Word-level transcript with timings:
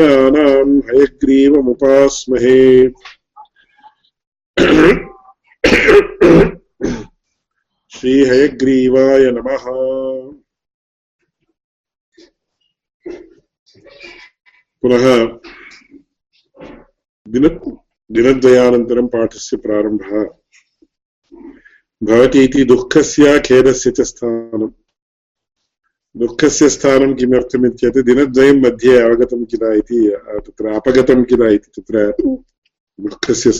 विषयाणाम् 0.00 0.78
हयग्रीवमुपास्महे। 0.78 2.88
श्रीहयग्रीवाय 7.90 9.30
नमः। 9.30 9.64
पुनः 14.82 15.38
दिन 17.28 17.60
दिनद्वयानन्तरं 18.12 19.06
पाठस्य 19.06 19.56
प्रारम्भः। 19.56 20.28
भवति 22.02 22.44
इति 22.44 22.64
दुःखस्य, 22.64 23.40
खेदस्य 23.40 23.90
च 23.90 24.00
स्थानम्। 24.00 24.72
दुःखस्य 26.16 26.68
स्थानं 26.68 27.14
किमर्थमित्येत् 27.14 27.98
दिनद्वयं 27.98 28.60
मध्ये 28.60 29.00
अवगतं 29.00 29.44
किल 29.44 29.64
इति 29.78 30.16
तत्र 30.46 30.66
अपगतं 30.68 31.24
किल 31.24 31.42
इति, 31.42 31.80
तत्र 31.80 32.14
दुःखस्य 33.00 33.52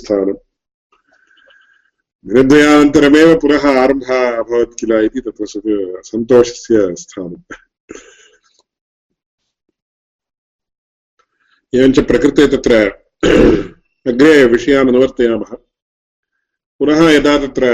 दिनद्वयानन्तरमेव 2.27 3.39
पुनः 3.39 3.67
आरम्भः 3.81 4.37
अभवत् 4.37 4.81
किल 4.81 4.93
इति, 4.93 5.21
तत्र 5.21 5.47
सन्तोषस्य 6.03 6.95
स्थानम्। 6.95 7.43
एवञ्च 11.75 11.99
प्रकृते 12.01 12.47
तत्र 12.47 12.75
अग्रे 14.07 14.45
विषयान् 14.45 14.89
अनुवर्तयामः। 14.89 15.57
पुनः 16.79 17.11
यदा 17.11 17.39
तत्र 17.47 17.65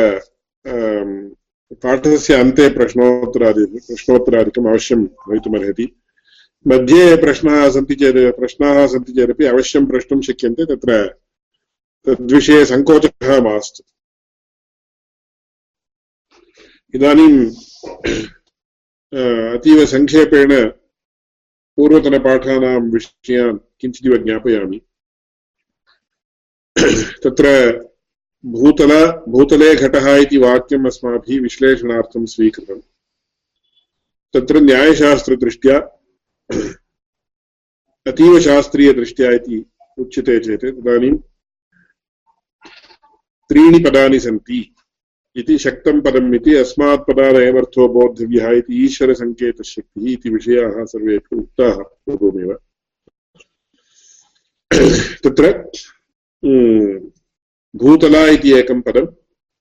पाठस्य 1.82 2.34
अन्ते 2.34 2.68
प्रश्नोत्तरादि 2.68 3.64
प्रश्नोत्तरादिकम् 3.64 4.66
अवश्यं 4.66 5.04
भवितुमर्हति। 5.04 6.02
मध्ये 6.66 7.16
प्रश्नाः 7.16 7.70
सन्ति 7.70 7.94
चेत्, 7.94 8.36
प्रश्नाः 8.38 8.86
सन्ति 8.86 9.12
चेदपि 9.12 9.44
अवश्यं 9.44 9.86
प्रष्टुं 9.86 10.20
शक्यन्ते, 10.20 10.64
तत्र 10.64 11.18
तद्विषये 12.06 12.64
सङ्कोचः 12.66 13.40
मास्तु। 13.40 13.84
इदानीम् 16.94 17.46
अतीव 19.54 19.86
सङ्क्षेपेण 19.86 20.68
पूर्वतनपाठानां 21.76 22.80
विषयान् 22.90 23.58
किञ्चिदिव 23.80 24.16
ज्ञापयामि। 24.16 24.80
तत्र 27.24 27.46
भूतल, 28.44 29.22
भूतले 29.28 29.74
घटः 29.74 30.16
इति 30.16 30.38
वाक्यम् 30.38 30.86
अस्माभिः 30.86 31.40
विश्लेषणार्थं 31.40 32.26
स्वीकृतम्। 32.26 32.80
तत्र 34.34 34.60
न्यायशास्त्रदृष्ट्या, 34.60 35.78
अतीवशास्त्रीयदृष्ट्या 38.06 39.30
इति 39.30 39.64
उच्यते 39.98 40.38
चेत् 40.38 40.64
तदानीं 40.64 41.16
त्रीणि 43.50 43.78
पदानि 43.84 44.20
सन्ति 44.20 44.74
इति 45.36 45.58
शक्तं 45.58 46.00
पदम् 46.00 46.34
इति 46.34 46.54
अस्मात् 46.54 47.06
पदादयमर्थो 47.08 47.88
बोद्धव्यः 47.88 48.50
इति 48.50 48.84
ईश्वरसङ्केतशक्तिः 48.84 50.12
इति 50.12 50.30
विषयाः 50.30 50.84
सर्वेपि 50.84 51.36
उक्ताः 51.36 51.76
पूर्वमेव। 52.06 52.52
तत्र 55.24 55.52
भूतला 57.76 58.26
इति 58.26 58.52
एकं 58.52 58.80
पदं 58.80 59.06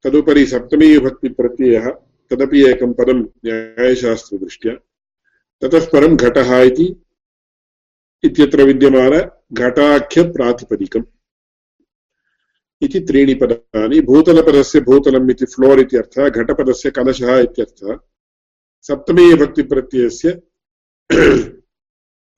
तदुपरि 0.04 0.46
सप्तमीविभक्तिप्रत्ययः 0.46 1.92
तदपि 2.30 2.70
एकं 2.70 2.94
पदं 2.94 3.26
न्यायशास्त्रदृष्ट्या 3.46 4.74
ततः 5.62 5.86
परं 5.86 6.16
घटः 6.16 6.62
इति, 6.62 6.96
इत्यत्र 8.24 8.64
विद्यमानघटाख्यप्रातिपदिकम् 8.64 11.04
इति 12.82 13.00
त्रीणि 13.00 13.34
पदानि। 13.34 14.02
भूतलपदस्य 14.02 14.80
भूतलम् 14.80 15.32
इति 15.32 15.46
फ्लोर् 15.46 15.80
इत्यर्थः 15.80 16.30
घटपदस्य 16.30 16.92
कलशः 16.92 17.40
इत्यर्थः 17.40 18.00
सप्तमीविभक्तिप्रत्ययस्य 18.82 20.42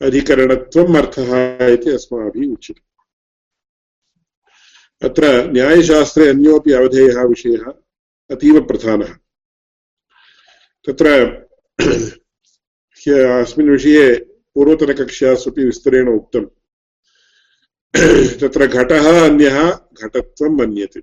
अधिकरणत्वम् 0.01 0.97
अर्थः 0.97 1.67
इति 1.67 1.89
अस्माभिः 1.89 2.51
उच्यते। 2.51 2.86
अत्र 5.01 5.51
न्यायशास्त्रे 5.51 6.29
अन्योपि 6.29 6.71
अवधेयः 6.71 7.23
विषयः 7.23 7.73
अतीव 8.31 8.61
प्रधानः। 8.61 9.13
तत्र 10.85 11.07
अस्मिन् 13.41 13.69
विषये 13.69 14.15
पूर्वतनकक्षास्वपि 14.55 15.63
विस्तरेण 15.63 16.07
उक्तम्। 16.09 16.45
तत्र 18.41 18.67
घटः 18.67 19.25
अन्यः, 19.25 19.71
घटत्वं 19.71 20.49
मन्यते। 20.49 21.01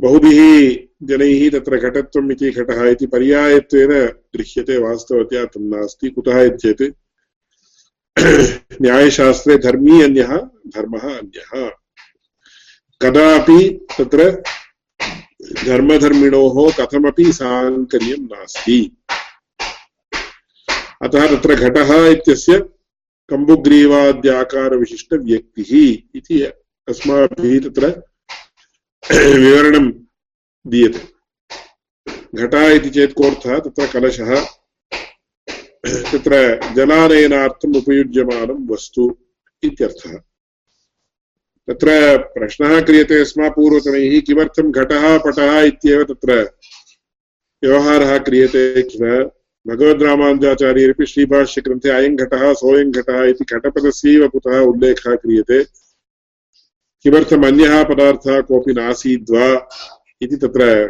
बहुभिः 0.00 0.76
जनैः 1.02 1.50
तत्र 1.50 1.76
घटत्वम् 1.76 2.32
इति 2.32 2.50
घटः 2.50 2.84
इति 2.84 3.06
पर्यायत्वेन 3.06 4.06
गृह्यते 4.06 4.78
वास्तवतया 4.78 5.44
तत् 5.44 5.58
नास्ति, 5.58 6.10
कुतः 6.10 6.56
चेत् 6.56 6.82
न्यायशास्त्रे 8.82 9.58
धर्मी 9.58 10.02
अन्यः, 10.02 10.36
धर्मः 10.68 11.18
अन्यः। 11.18 11.79
कदापि 13.02 13.86
तत्र 13.98 14.42
धर्मधर्मिणोः 15.64 16.72
कथमपि 16.72 17.32
साङ्कर्यं 17.32 18.18
नास्ति। 18.18 18.96
अतः 21.02 21.36
तत्र 21.36 21.54
घटः 21.54 22.06
इत्यस्य 22.06 22.68
कम्बुग्रीवाद्याकारविशिष्टव्यक्तिः 23.28 25.98
इति 26.14 26.52
अस्माभिः 26.88 27.60
तत्र 27.60 28.02
विवरणं 29.12 29.92
दीयते। 30.66 31.08
घटा 32.34 32.66
इति 32.66 32.90
चेत् 32.90 33.12
कोऽर्थः? 33.12 33.58
तत्र 33.58 33.86
कलशः। 33.86 34.46
तत्र 35.86 36.60
जलानयनार्थम् 36.76 37.76
उपयुज्यमानं 37.76 38.68
वस्तु 38.68 39.18
इत्यर्थः। 39.62 40.29
तत्र 41.70 42.18
प्रश्नः 42.18 42.80
क्रियते 42.80 43.24
स्म 43.24 43.50
पूर्वतनैः 43.50 44.20
किमर्थं 44.20 44.72
घटः 44.72 45.18
पटः 45.18 45.60
इत्येव 45.60 46.04
तत्र 46.04 46.50
व्यवहारः 47.64 48.18
क्रियते 48.18 48.82
किल? 48.82 49.30
भगवद्रामानुजाचार्यैरपि 49.66 51.06
श्रीभाष्यग्रन्थे 51.06 51.90
अयं 51.90 52.16
घटः, 52.16 52.52
सोऽयं 52.52 52.90
घटः 52.90 53.24
इति 53.24 53.44
घटपदस्यैव 53.44 54.28
कुतः 54.28 54.58
उल्लेखः 54.58 55.14
क्रियते। 55.14 55.64
किमर्थम् 57.02 57.44
अन्यः 57.44 57.84
पदार्थः 57.84 58.40
कोऽपि 58.40 58.72
नासीद्वा 58.72 59.68
इति 60.22 60.36
तत्र 60.36 60.86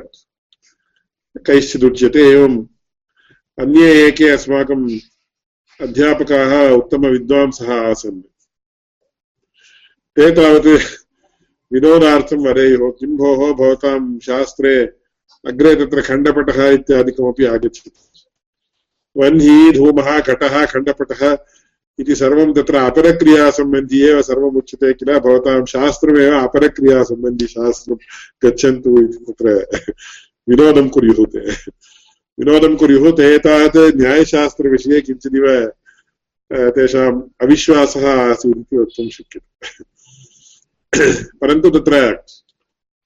कैश्चिदुच्यते 1.46 2.18
एवम्। 2.18 2.66
अन्ये 3.58 4.08
एके 4.08 4.28
अस्माकम् 4.28 4.98
अध्यापकाः 5.80 6.70
उत्तमविद्वांसः 6.70 7.74
आसन्। 7.74 8.29
ते 10.20 10.30
तावत् 10.30 10.66
विनोदार्थं 11.72 12.36
वदेयुः। 12.36 12.90
किं 12.90 13.16
भोः, 13.16 13.52
भवतां 13.56 14.18
शास्त्रे 14.18 14.72
अग्रे 15.44 15.74
तत्र 15.74 16.00
खण्डपटः 16.00 16.68
इत्यादिकमपि 16.68 17.44
आगच्छति। 17.44 17.90
वह्नि 19.16 19.72
धूमः, 19.76 20.20
घटः, 20.20 20.66
खण्डपटः 20.66 21.22
इति 21.98 22.14
सर्वं 22.14 22.52
तत्र 22.52 22.76
अपरक्रियासम्बन्धी 22.76 24.00
एव 24.02 24.20
सर्वम् 24.22 24.56
उच्यते 24.56 24.92
किल, 24.92 25.18
भवतां 25.18 25.64
शास्त्रमेव 25.64 26.34
अपरक्रियासम्बन्धी 26.38 27.46
शास्त्रं 27.46 27.96
गच्छन्तु 28.44 28.90
इति 29.02 29.24
तत्र 29.28 29.48
विनोदं 30.48 30.88
कुर्युः 30.88 31.24
ते 31.26 31.50
विनोदं 32.38 32.76
कुर्युः 32.76 33.10
ते 33.12 33.38
तावत् 33.38 33.96
न्यायशास्त्रविषये 33.96 35.00
किञ्चिदिव 35.00 35.46
तेषाम् 36.76 37.22
अविश्वासः 37.40 38.04
आसीत् 38.30 38.58
इति 38.58 38.76
वक्तुं 38.76 39.08
शक्यते। 39.08 39.89
परन्तु 40.92 41.70
तत्र 41.70 41.96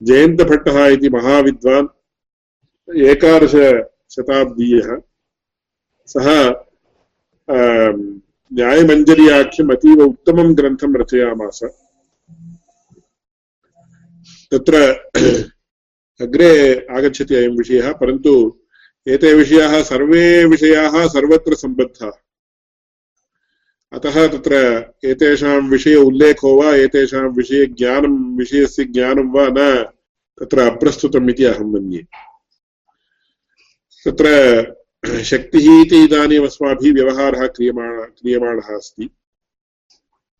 जयन्तभट्टः 0.01 0.77
इति 0.87 1.09
महाविद्वान् 1.09 1.87
एकादशशताब्दीयः। 3.11 4.89
सः 6.07 6.27
न्यायमञ्जर्याख्यम् 8.51 9.71
अतीव 9.71 9.99
उत्तमं 10.03 10.57
ग्रन्थं 10.57 10.95
रचयामास। 10.95 11.59
तत्र 14.51 14.75
अग्रे 16.19 16.51
आगच्छति 16.97 17.35
अयं 17.35 17.57
विषयः, 17.57 17.91
परन्तु 17.93 18.31
एते 19.07 19.33
विषयाः 19.33 19.81
सर्वे 19.83 20.45
विषयाः 20.45 21.07
सर्वत्र 21.07 21.55
सम्बद्धाः। 21.55 22.15
अतः 23.95 24.27
तत्र 24.27 24.55
एतेषां 25.05 25.69
विषये 25.69 25.95
उल्लेखो 25.95 26.63
वा, 26.63 26.75
एतेषां 26.75 27.29
विषये 27.29 27.65
ज्ञानं, 27.65 28.37
विषयस्य 28.37 28.83
ज्ञानं 28.83 29.31
वा 29.31 29.47
न, 29.47 29.83
तत्र 30.39 30.59
अप्रस्तुतम् 30.59 31.29
इति 31.29 31.43
अहं 31.43 31.65
मन्ये। 31.65 32.03
तत्र 34.05 34.25
शक्तिः 35.23 35.81
इति 35.81 36.03
इदानीम् 36.03 36.45
अस्माभिः 36.45 36.93
व्यवहारः 36.93 37.47
क्रियमाण, 37.47 38.01
क्रियमाणः 38.01 38.75
अस्ति। 38.75 39.09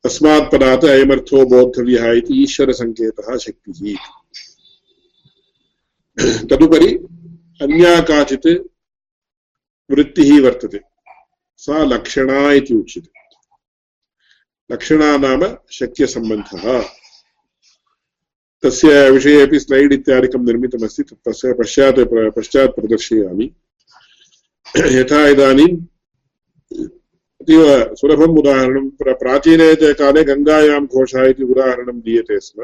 अस्मात् 0.05 0.51
पदात् 0.51 0.85
अयमर्थो 0.85 1.45
बोद्धव्यः 1.45 2.11
इति 2.11 2.43
ईश्वरसङ्केतः 2.43 3.37
शक्तिः 3.37 3.97
तदुपरि 6.49 6.95
अन्या 7.61 8.01
काचित् 8.01 8.67
वृत्तिः 9.91 10.41
वर्तते। 10.41 10.81
सा 11.57 11.83
लक्षणा 11.83 12.51
इति 12.51 12.73
उच्यते। 12.73 13.24
लक्षणा 14.71 15.17
नाम 15.17 15.41
शक्यसम्बन्धः। 15.71 16.81
तस्य 18.63 19.09
विषये 19.09 19.41
अपि 19.41 19.59
स्लैड् 19.59 19.93
इत्यादिकं 19.93 20.45
निर्मितमस्ति 20.45 21.03
तस्य 21.03 21.53
पश्चात् 21.53 21.99
पश्चात् 22.35 22.75
प्रदर्शयामि। 22.75 23.51
यथा 24.77 25.27
इदानीम् 25.27 25.77
अतीव 27.41 27.95
सुलभम् 27.95 28.37
उदाहरणं 28.39 28.89
प्राचीने 28.89 29.93
काले 29.93 30.23
गङ्गायां 30.23 30.85
घोषः 30.85 31.25
इति 31.25 31.43
उदाहरणं 31.43 31.99
दीयते 31.99 32.39
स्म। 32.39 32.63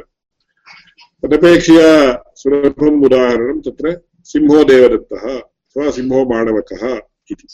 तदपेक्षया 1.21 1.92
सुलभम् 2.36 3.04
उदाहरणं 3.06 3.59
तत्र 3.59 4.01
सिंहो 4.24 4.63
देवदत्तः, 4.63 5.25
अथवा 5.30 5.92
सिंहो 5.92 6.25
माणवकः 6.33 7.01
इति। 7.31 7.47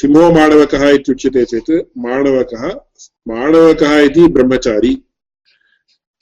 सिंहो 0.00 0.32
माणवकः 0.32 0.88
इत्युच्यते 0.88 1.44
चेत् 1.44 1.98
माणवकः 1.98 2.68
माणवकः 3.28 4.28
ब्रह्मचारी। 4.28 5.02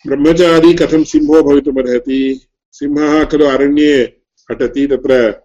ब्रह्मचारी 0.06 0.74
कथं 0.74 1.04
सिंहो 1.04 1.42
भवितुमर्हति? 1.42 2.40
सिंहः 2.72 3.24
खलु 3.24 3.44
अरण्ये 3.44 4.04
अटति 4.50 4.86
तत्र 4.86 5.42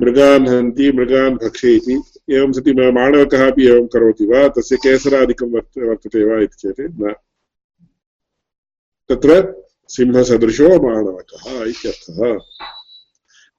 मृगान् 0.00 0.48
हन्ति, 0.48 0.92
मृगान् 0.92 1.34
भक्षयति। 1.34 2.02
एवं 2.30 2.52
सति 2.52 2.72
माणवकः 2.72 3.50
अपि 3.50 3.66
एवं 3.66 3.86
करोति 3.86 4.26
वा? 4.26 4.48
तस्य 4.48 4.76
केसरादिकं 4.76 5.50
वर्त, 5.50 5.78
वर्तते 5.78 6.24
वा 6.24 6.42
इति 6.42 6.56
चेत् 6.58 6.80
न। 6.80 7.14
तत्र 9.08 9.62
सिंहसदृशो 9.88 10.68
माणवकः 10.68 11.64
इत्यर्थः 11.64 12.38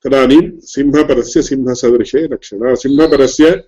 तदानीं 0.03 0.59
सिंहपदस्य 0.59 1.41
सिंहसदृशे 1.41 2.27
लक्षणा 2.27 2.75
सिंहपदस्य 2.75 3.63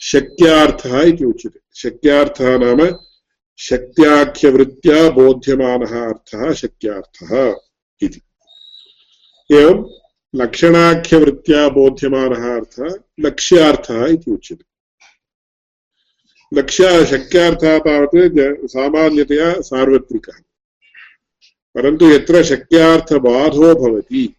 शक्यार्थः 0.00 1.02
इति 1.02 1.24
उच्यते। 1.24 1.60
शक्यार्थः 1.76 2.58
नाम 2.58 2.96
शक्त्याख्यवृत्त्या 3.58 5.10
बोध्यमानः 5.10 6.06
अर्थः 6.06 6.52
शक्यार्थः 6.52 7.56
इति। 8.02 8.20
एवं 9.52 9.94
लक्षणाख्यवृत्त्या 10.34 11.68
बोध्यमानः 11.68 12.56
अर्थः 12.56 12.94
लक्ष्यार्थः 13.20 14.06
इति 14.06 14.30
उच्यते। 14.30 14.64
लक्ष्य 16.58 17.06
शक्यार्थः 17.06 17.78
तावत् 17.78 18.66
सामान्यतया 18.66 19.60
सार्वत्रिकः। 19.60 20.32
परन्तु 21.74 22.10
यत्र 22.10 22.42
शक्यार्थबाधो 22.42 23.74
भवति, 23.74 24.34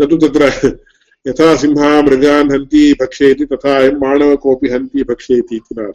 न 0.00 0.06
तु 0.06 0.28
तत्र 0.28 0.44
यथा 1.28 1.56
सिंहः 1.56 2.02
मृगान् 2.02 2.52
हन्ति 2.52 2.96
भक्षयति 3.00 3.46
तथा 3.46 3.78
अयं 3.78 3.92
माणवकोऽपि 3.92 4.68
हन्ति 4.68 5.04
भक्षयति 5.04 5.56
इति 5.56 5.92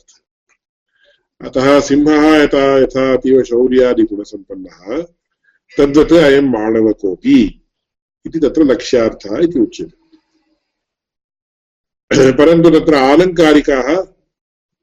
अतः 1.42 1.80
सिंहः 1.80 2.44
यथा 2.44 2.80
यथा 2.80 3.14
अतीव 3.14 3.44
तद्वत् 5.78 6.14
अयं 6.14 6.42
माणवकोऽपि 6.42 7.65
इति 8.26 8.40
तत्र 8.40 8.64
लक्ष्यार्थः 8.64 9.44
इति 9.44 9.60
उच्यते। 9.60 10.06
परन्तु 12.32 12.80
तत्र 12.80 12.96
आलङ्कारिकाः 12.96 14.08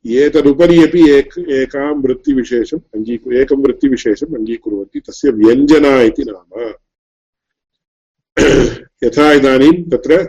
एतदुपरि 0.07 0.83
अपि 0.89 1.11
एक 1.11 1.39
एकां 1.39 2.03
वृत्तिविशेषम् 2.03 2.81
अङ्गीकु 2.95 3.33
एकं 3.33 3.63
वृत्तिविशेषम् 3.63 4.35
अङ्गीकुर्वन्ति। 4.35 5.01
तस्य 5.01 5.31
व्यञ्जना 5.31 6.01
इति 6.01 6.25
नाम। 6.29 6.75
यथा 9.05 9.33
इदानीं 9.33 9.91
तत्र 9.91 10.25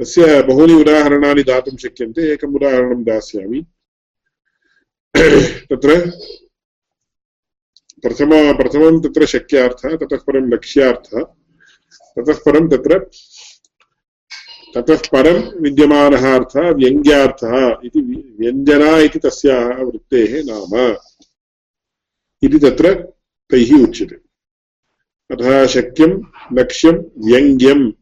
तस्य 0.00 0.42
बहूनि 0.42 0.74
उदाहरणानि 0.74 1.42
दातुं 1.42 1.76
शक्यन्ते। 1.76 2.32
एकम् 2.32 2.54
उदाहरणं 2.54 3.04
दास्यामि। 3.04 3.66
तत्र 5.70 5.90
प्रथम, 8.02 8.56
प्रथमं 8.56 9.00
तत्र 9.00 9.26
शक्यार्थः, 9.26 9.96
ततः 9.96 10.16
परं 10.16 10.52
लक्ष्यार्थः, 10.52 11.20
ततः 12.18 12.32
परं 12.32 12.68
तत्र, 12.68 13.10
ततः 14.74 14.96
परं 14.96 15.60
विद्यमानः 15.60 16.34
अर्थः, 16.34 16.70
व्यङ्ग्यार्थः 16.70 17.76
इति 17.84 18.00
व्यञ्जना 18.40 18.98
इति 18.98 19.18
तस्याः 19.18 19.82
वृत्तेः 19.82 20.42
नाम। 20.46 20.96
इति 22.42 22.58
तत्र 22.58 22.94
तैः 23.50 23.82
उच्यते। 23.82 24.14
अतः 25.30 25.66
शक्यं, 25.66 26.22
लक्ष्यं 26.52 26.94
व्यङ्ग्यम् 27.18 27.92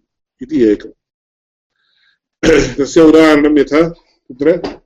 इति 0.42 0.62
एकम्। 0.62 0.90
तस्य 2.78 3.00
उदाहरणं 3.00 3.58
यथा, 3.58 3.88
तत्र 3.88 4.78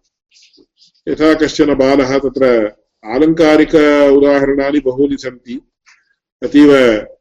यथा 1.09 1.35
कश्चन 1.35 1.75
बालः 1.75 2.18
तत्र 2.18 2.76
आलङ्कारिक 3.04 3.75
उदाहरणानि 4.16 4.80
बहूनि 4.80 5.16
सन्ति। 5.16 5.61
अतीव 6.42 6.75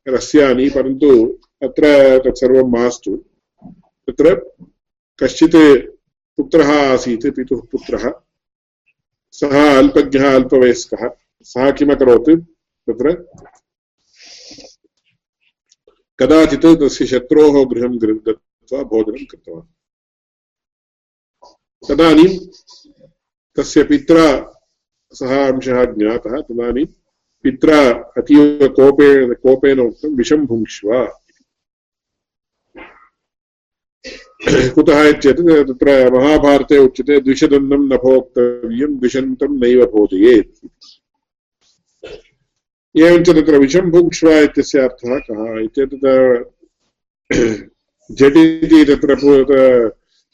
रस्यानि, 0.08 0.70
परन्तु 0.70 1.40
अत्र 1.64 1.84
तत्सर्वं 2.20 2.72
मास्तु। 2.72 3.18
तत्र 4.08 4.36
कश्चित् 5.20 5.56
पुत्रः 6.38 6.94
आसीत्, 6.94 7.36
पितुः 7.36 7.62
पुत्रः। 7.72 8.12
सः 9.32 9.78
अल्पज्ञः, 9.78 10.36
अल्पवयस्कः। 10.36 11.10
सः 11.44 11.72
किमकरोत् 11.72 12.42
तत्र 12.90 13.28
कदाचित् 16.20 16.66
तस्य 16.66 17.06
शत्रोः 17.06 17.66
गृहं 17.66 17.98
भोजनं 18.84 19.26
कृतवान्। 19.26 19.68
तदानीं 21.90 22.40
तस्य 23.56 23.84
पित्रा 23.84 24.53
सः 25.14 25.48
अंशः 25.48 25.86
ज्ञातः 25.86 26.42
तदानीं 26.42 26.86
पित्रा 27.44 27.80
अतीव 28.18 28.68
कोपेन 28.68 29.34
कोपेन 29.34 29.80
उक्तं 29.80 30.16
विषं 30.16 30.46
भुङ्क्ष्व। 30.46 30.90
कुतः 34.48 35.12
चेत् 35.12 35.38
तत्र 35.40 36.14
महाभारते 36.14 36.78
उच्यते 36.78 37.20
द्विषदन्नं 37.20 37.86
न 37.86 37.98
भोक्तव्यं, 37.98 38.98
द्विषन्तं 39.00 39.60
नैव 39.60 39.86
भोजयेत् 39.86 40.68
एवञ्च 42.98 43.30
तत्र 43.30 43.58
विषं 43.58 43.92
भुङ्क्ष्व 43.92 44.32
इत्यस्य 44.32 44.80
अर्थः 44.80 45.20
कः? 45.20 45.60
इत्येतत्, 45.60 46.44
झटिति 48.12 48.86
तत्र 48.86 49.16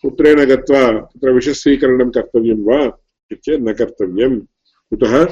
पुत्रेण 0.01 0.45
गत्वा 0.45 0.91
तत्र 0.91 1.31
विषस्वीकरणं 1.31 2.09
कर्तव्यं 2.09 2.57
वा 2.57 3.01
न 3.49 3.73
कर्तव्यम्। 3.73 4.41
कुतः 4.89 5.25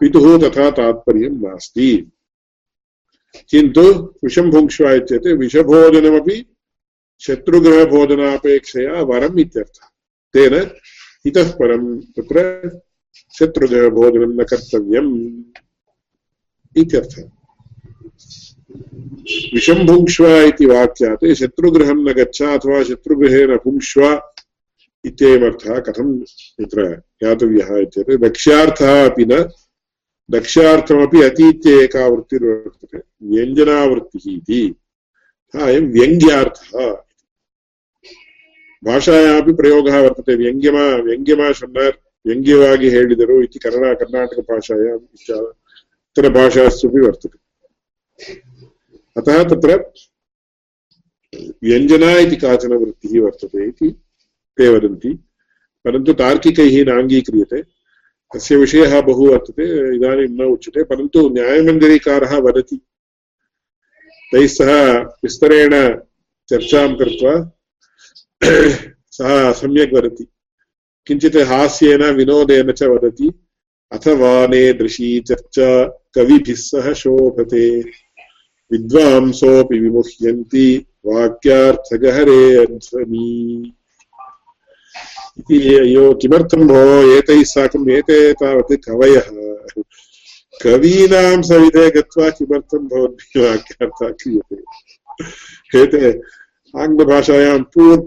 पितुः 0.00 0.48
तथा 0.48 0.70
तात्पर्यं 0.70 1.30
नास्ति। 1.30 2.12
किन्तु 3.50 3.92
विषं 4.24 4.50
भुङ्क्ष्व 4.50 4.90
इत्येतत् 4.90 5.26
विषभोजनमपि 5.26 6.46
शत्रुग्रहभोजनापेक्षया 7.20 9.02
वरम् 9.02 9.40
इत्यर्थः। 9.40 9.86
तेन 10.32 10.70
इतः 11.26 11.50
परं 11.50 12.00
तत्र 12.00 12.68
शत्रुग्रहभोजनं 13.38 14.40
न 14.40 14.44
कर्तव्यम् 14.44 15.42
इत्यर्थः। 16.76 17.22
विषं 19.54 19.86
भुङ्क्ष्व 19.86 20.28
इति 20.28 20.66
वाक्यात् 20.66 21.34
शत्रुगृहं 21.34 21.94
न 21.94 22.12
गच्छ 22.12 22.42
अथवा 22.42 22.82
शत्रुगृहे 22.82 23.46
न 23.46 23.56
भुङ्क्ष्व 23.56 24.27
इत्येवमर्थः 25.07 25.79
कथं 25.87 26.09
तत्र 26.59 26.85
ज्ञातव्यः 27.19 27.69
इत्येतत् 27.77 28.23
लक्ष्यार्थः 28.23 28.93
अपि 29.05 29.25
न 29.25 29.43
लक्ष्यार्थमपि 30.29 31.21
अतीत्य 31.21 31.71
एका 31.83 32.05
वृत्तिर्वर्तते 32.07 33.01
व्यञ्जनावृत्तिः 33.31 34.31
इति 34.33 34.61
अयं 35.53 35.91
व्यङ्ग्यार्थः 35.93 36.93
ಭಾಷಾಯಾಪಿ 38.83 39.53
ಪ್ರಯೋಗः 39.59 39.95
वर्तते 40.05 40.33
ವ್ಯಂಗ್ಯಮ 40.41 40.77
ವ್ಯಂಗ್ಯಮ 41.07 41.41
ಶನ್ನಾರ್ 41.59 41.97
ವ್ಯಂಗ್ಯವಾಗಿ 42.25 42.87
ಹೇಳಿದರು 42.95 43.35
इति 43.45 43.57
ಕನ್ನಡ 43.63 43.85
कर्णाटकभाषायाम् 44.01 45.05
इतरभाषास्वपि 45.17 47.01
वर्तते 47.05 47.37
अतः 49.15 49.37
तत्र 49.51 49.71
व्यञ्जना 51.63 52.09
इति 52.25 52.37
काचन 52.43 52.73
वृत्तिः 52.73 53.15
वर्तते 53.25 53.61
इति 53.67 53.89
ते 54.58 54.68
वदन्ति 54.68 55.08
परन्तु 55.84 56.12
तार्किकैः 56.12 56.84
नाङ्गीक्रियते 56.84 57.78
तस्य 58.34 58.56
विषयः 58.56 59.00
बहु 59.00 59.30
वर्तते, 59.30 59.96
इदानीं 59.96 60.28
न 60.28 60.42
उच्यते, 60.42 60.82
परन्तु 60.82 61.28
न्यायमञ्जरीकारः 61.28 62.36
वदति। 62.36 62.76
तैः 64.32 64.46
सह 64.46 64.98
विस्तरेण 64.98 65.70
चर्चां 66.48 66.94
कृत्वा 66.94 67.52
सः 69.10 69.52
सम्यक् 69.52 69.94
वदति। 69.94 70.26
किञ्चित् 71.06 71.36
हास्येन, 71.36 72.02
विनोदेन 72.02 72.72
च 72.72 72.82
वदति। 72.82 73.32
अथवाने 73.92 74.72
दृशी 74.72 75.20
चर्चा, 75.20 75.86
कविभिः 76.14 76.54
सह 76.54 76.92
शोभते। 76.92 77.80
विद्वांसोऽपि 78.72 79.78
विमुह्यन्ति। 79.78 80.86
वाक्यार्थगहरे 81.06 82.54
अध्वनि। 82.56 83.74
इति 85.38 85.78
अयो 85.78 86.14
किमर्थं 86.14 86.66
भो 86.68 87.12
एतैः 87.16 87.42
साकम् 87.42 87.90
एते 87.90 88.32
तावत् 88.32 88.72
कवयः? 88.72 89.26
कवीनां 90.62 91.42
सविधे 91.42 91.90
गत्वा 91.90 92.30
किमर्थं 92.30 92.78
भवद्भिः 92.78 93.50
वाक्यार्थः 93.50 94.08
क्रियते? 94.08 94.56
एते 95.82 96.20
आङ्ग्लभाषायां 96.76 97.58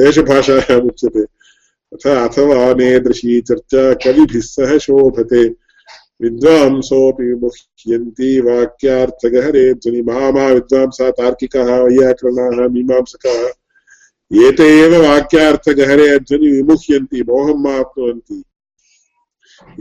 देशभाषायाम् 0.00 0.86
उच्यते। 0.86 1.24
तथा 1.24 2.26
अथवा 2.26 2.72
चर्चा 3.40 3.94
कविभिः 3.94 4.40
सह 4.40 4.78
शोभते। 4.78 5.48
विद्वांसोऽपि 6.22 7.34
मुह्यन्ति 7.34 8.40
वाक्यार्थगहरे 8.40 9.74
ध्वनि। 9.74 10.02
महामा 10.02 10.46
विद्वांसः 10.46 11.10
तार्किकाः, 11.10 11.80
वैयाकरणाः, 11.82 12.68
मीमांसकाः। 12.68 13.48
एते 14.48 14.68
एव 14.80 15.02
वाक्यार्थगहरे 15.02 16.18
ध्वनि 16.18 16.50
विमुह्यन्ति, 16.50 17.22
मोहं 17.22 17.54
माप्नुवन्ति। 17.64 18.42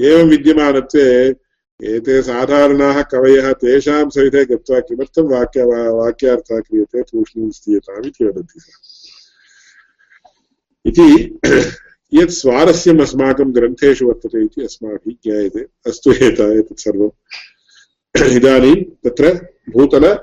एवं 0.02 0.30
विद्यमानत्वे 0.30 1.36
एते 1.84 2.22
साधारणाः 2.22 3.02
कवयः 3.02 3.54
तेषां 3.54 4.10
सविधे 4.10 4.46
गत्वा 4.46 4.80
किमर्थं 4.80 5.24
वाक्य 5.24 5.64
वाक्यार्थः 5.64 6.60
क्रियते 6.60 7.02
तूष्णीं 7.02 7.52
स्थीयताम् 7.52 8.06
इति 8.06 8.26
वदति 8.26 8.60
सः। 8.60 9.02
इति 10.86 11.40
यत् 12.14 12.30
स्वारस्यम् 12.30 13.02
अस्माकं 13.02 13.56
ग्रन्थेषु 13.56 14.08
वर्तते 14.08 14.46
इति 14.46 14.64
अस्माभिः 14.64 15.16
ज्ञायते। 15.24 15.60
अस्तु 15.60 16.12
एता 16.12 16.60
एतत् 16.60 16.80
सर्वम् 16.80 18.32
इदानीं 18.36 18.76
तत्र 18.76 19.34
भूतल 19.70 20.20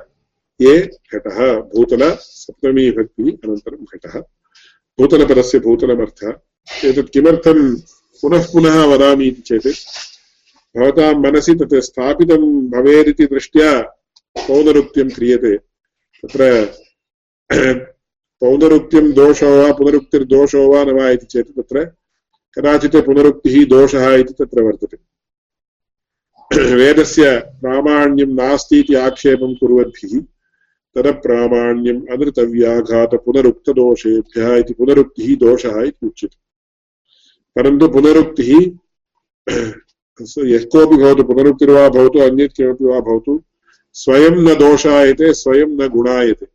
ये 0.60 0.90
घटः। 1.14 1.54
भूतल 1.54 2.16
सप्तमी 2.20 2.90
भक्तिः 2.90 3.32
अनन्तरं 3.32 3.84
घटः। 3.84 4.20
भूतलपदस्य 4.98 5.58
भूतलमर्थः। 5.58 6.32
एतत् 6.84 7.12
किमर्थं 7.12 7.76
पुनः 8.22 8.46
पुनः 8.52 8.84
वदामि 8.84 9.26
इति 9.26 9.42
चेत्, 9.42 9.66
भवतां 10.74 11.14
मनसि 11.14 11.54
तत् 11.54 11.84
स्थापितं 11.84 12.70
भवेदिति 12.70 13.26
दृष्ट्या 13.26 13.80
पौनरुक्त्यं 14.36 15.08
क्रियते। 15.08 15.56
तत्र 15.56 16.64
पौनरुक्तिं 18.42 19.12
दोषो 19.12 19.56
वा 19.56 19.72
पुनरुक्तिर्दोषो 19.72 20.72
वा 20.72 20.84
न 20.84 20.90
वा 20.98 21.10
इति 21.10 21.26
चेत् 21.26 21.56
तत्र 21.56 21.84
कदाचित् 22.56 23.06
पुनरुक्तिः 23.06 23.66
दोषः 23.66 24.14
इति 24.14 24.34
तत्र 24.38 24.62
वर्तते। 24.62 24.96
वेदस्य 26.74 27.38
प्रामाण्यं 27.60 28.34
नास्ति 28.34 28.80
इति 28.80 28.94
आक्षेपं 28.94 29.54
कुर्वद्भिः, 29.54 30.20
तदप्रामाण्यम् 30.96 32.06
अनृतव्याघातपुनरुक्तदोषेभ्यः 32.12 34.56
इति 34.56 34.74
पुनरुक्तिः 34.74 35.36
दोषः 35.36 35.82
इति 35.82 36.06
उच्यते। 36.06 36.51
परन्तु 37.56 37.88
पुनरुक्तिः 37.88 38.50
यः 40.46 40.64
कोऽपि 40.64 40.96
भवतु 40.96 41.22
पुनरुक्तिर्वा 41.22 41.88
भवतु, 41.88 42.18
अन्यत् 42.18 42.56
किमपि 42.56 42.84
वा 42.84 43.00
भवतु, 43.00 43.42
स्वयं 43.92 44.30
न 44.30 44.54
दोषायते, 44.54 45.32
स्वयं 45.32 45.66
न 45.66 45.88
गुणायते। 45.88 46.46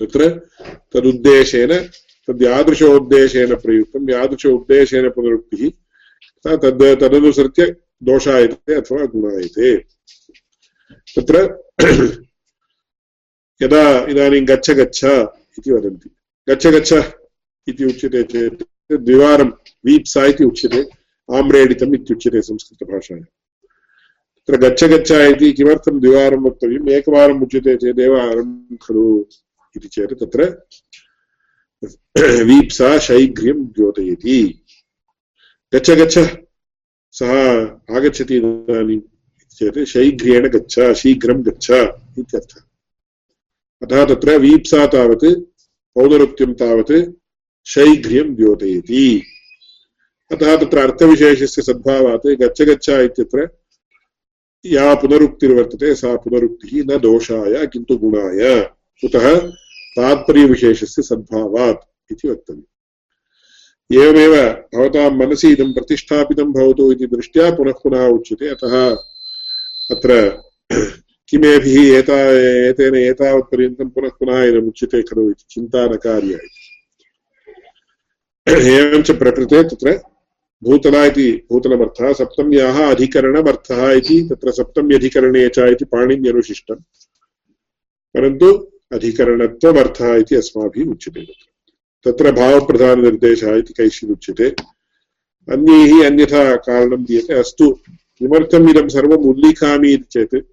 तत्र 0.00 0.28
तदुद्देशेन 0.92 1.72
तद् 2.28 2.42
यादृशोद्देशेन 2.42 3.54
प्रयुक्तं, 3.54 4.10
यादृश 4.10 4.46
उद्देशेन 4.46 5.08
पुनरुक्तिः 5.10 5.70
तद् 6.44 6.82
तदनुसृत्य 7.00 7.66
दोषायते 8.02 8.74
अथवा 8.74 9.04
गुणायते। 9.06 9.76
तत्र 11.16 11.36
यदा 13.60 13.82
इदानीं 14.04 14.46
गच्छ 14.48 14.70
गच्छ 14.70 15.04
इति 15.58 15.70
वदन्ति। 15.72 16.10
गच्छ 16.48 16.66
गच्छ 16.66 16.92
इति 17.68 17.84
उच्यते 17.84 18.22
चेत् 18.22 18.62
द्विवारं 18.92 19.48
वीप्सा 19.86 20.24
इति 20.24 20.44
उच्यते, 20.44 20.84
आम्रेडितम् 21.34 21.94
इत्युच्यते 21.94 22.42
संस्कृतभाषायां। 22.42 23.22
तत्र 23.22 24.56
गच्छ 24.56 24.84
गच्छ 24.84 25.10
इति 25.10 25.52
किमर्थं 25.52 26.00
द्विवारं 26.00 26.36
वक्तव्यम्? 26.36 26.88
एकवारम् 26.88 27.42
उच्यते 27.42 27.76
चेदेव 27.76 28.16
खलु 28.82 29.24
इति 29.76 29.88
चेत् 29.88 30.12
तत्र 30.12 30.66
वीप्सा 32.44 32.98
शैघ्र्यं 32.98 33.64
द्योतयति। 33.64 34.64
गच्छ 35.74 35.90
गच्छ 35.90 36.18
सः 37.12 37.62
आगच्छति 37.96 38.36
इदानीम् 38.36 39.00
चेत् 39.50 39.88
शैघ्र्येण 39.88 40.48
गच्छ, 40.48 40.92
शीघ्रं 40.92 41.46
गच्छ 41.46 41.70
इत्यर्थः। 42.18 42.60
अतः 43.82 44.14
तत्र 44.14 44.38
वीप्सा 44.38 44.86
तावत्, 44.86 45.24
पौनरुक्त्यं 45.94 46.54
तावत् 46.54 46.92
शैघ्र्यं 47.66 48.34
द्योतयति 48.34 49.22
अतः 50.32 50.56
तत्र 50.56 50.78
अर्थविशेषस्य 50.78 51.62
सद्भावात् 51.62 52.26
गच्छ 52.26 52.62
गच्छ 52.62 52.88
इत्यत्र 52.88 53.48
या 54.66 54.94
पुनरुक्तिर्वर्तते, 54.94 55.94
सा 55.94 56.16
पुनरुक्तिः 56.16 56.84
न 56.84 56.98
दोषाय, 56.98 57.66
किन्तु 57.66 57.96
गुणाय। 57.96 58.60
कुतः? 59.00 59.40
तात्पर्यविशेषस्य 59.96 61.02
सद्भावात् 61.02 62.12
इति 62.12 62.28
वक्तव्यम्। 62.28 64.02
एवमेव 64.02 64.36
भवतां 64.74 65.10
मनसि 65.10 65.48
इदं 65.48 65.72
प्रतिष्ठापितं 65.72 66.52
भवतु 66.52 66.92
इति 66.92 67.06
दृष्ट्या 67.06 67.50
पुनः 67.50 67.72
पुनः 67.72 68.06
उच्यते। 68.06 68.48
अतः 68.48 68.96
अत्र 69.90 70.38
किमेभिः 71.28 71.98
एता 71.98 72.18
एतेन 72.68 72.94
एतावत्पर्यन्तं 72.94 73.88
पुनः 73.88 74.08
पुनः 74.08 74.44
इदम् 74.44 74.68
उच्यते 74.68 75.02
खलु 75.02 75.30
इति 75.30 75.44
चिन्ता 75.50 75.86
न 75.86 75.96
कार्या 75.96 76.38
एवञ्च 78.48 79.10
प्रकृते 79.10 79.62
तत्र 79.62 80.00
भूतला 80.64 81.04
इति 81.04 81.46
भूतलमर्थः 81.50 82.12
सप्तम्याः 82.12 82.90
अधिकरणमर्थः 82.90 83.90
इति, 83.90 84.28
तत्र 84.30 84.50
सप्तम्यधिकरणे 84.50 85.48
च 85.48 85.58
इति 85.58 85.84
पाणिन्यनुशिष्टम्। 85.84 86.76
परन्तु 88.14 88.52
अधिकरणत्वमर्थः 88.92 90.14
इति 90.14 90.36
अस्माभिः 90.36 90.86
उच्यते 90.86 91.26
तत्र। 92.04 92.32
भावप्रधाननिर्देशः 92.32 93.54
इति 93.56 93.72
कैश्चिदुच्यते 93.72 94.54
अन्यैः 95.52 96.06
अन्यथा 96.06 96.56
कारणं 96.56 97.04
दीयते। 97.04 97.34
अस्तु, 97.34 97.78
किमर्थम् 98.18 98.70
इदं 98.70 98.88
सर्वम् 98.88 99.26
उल्लिखामि 99.26 99.90
इति 99.90 100.04
चेत्, 100.10 100.46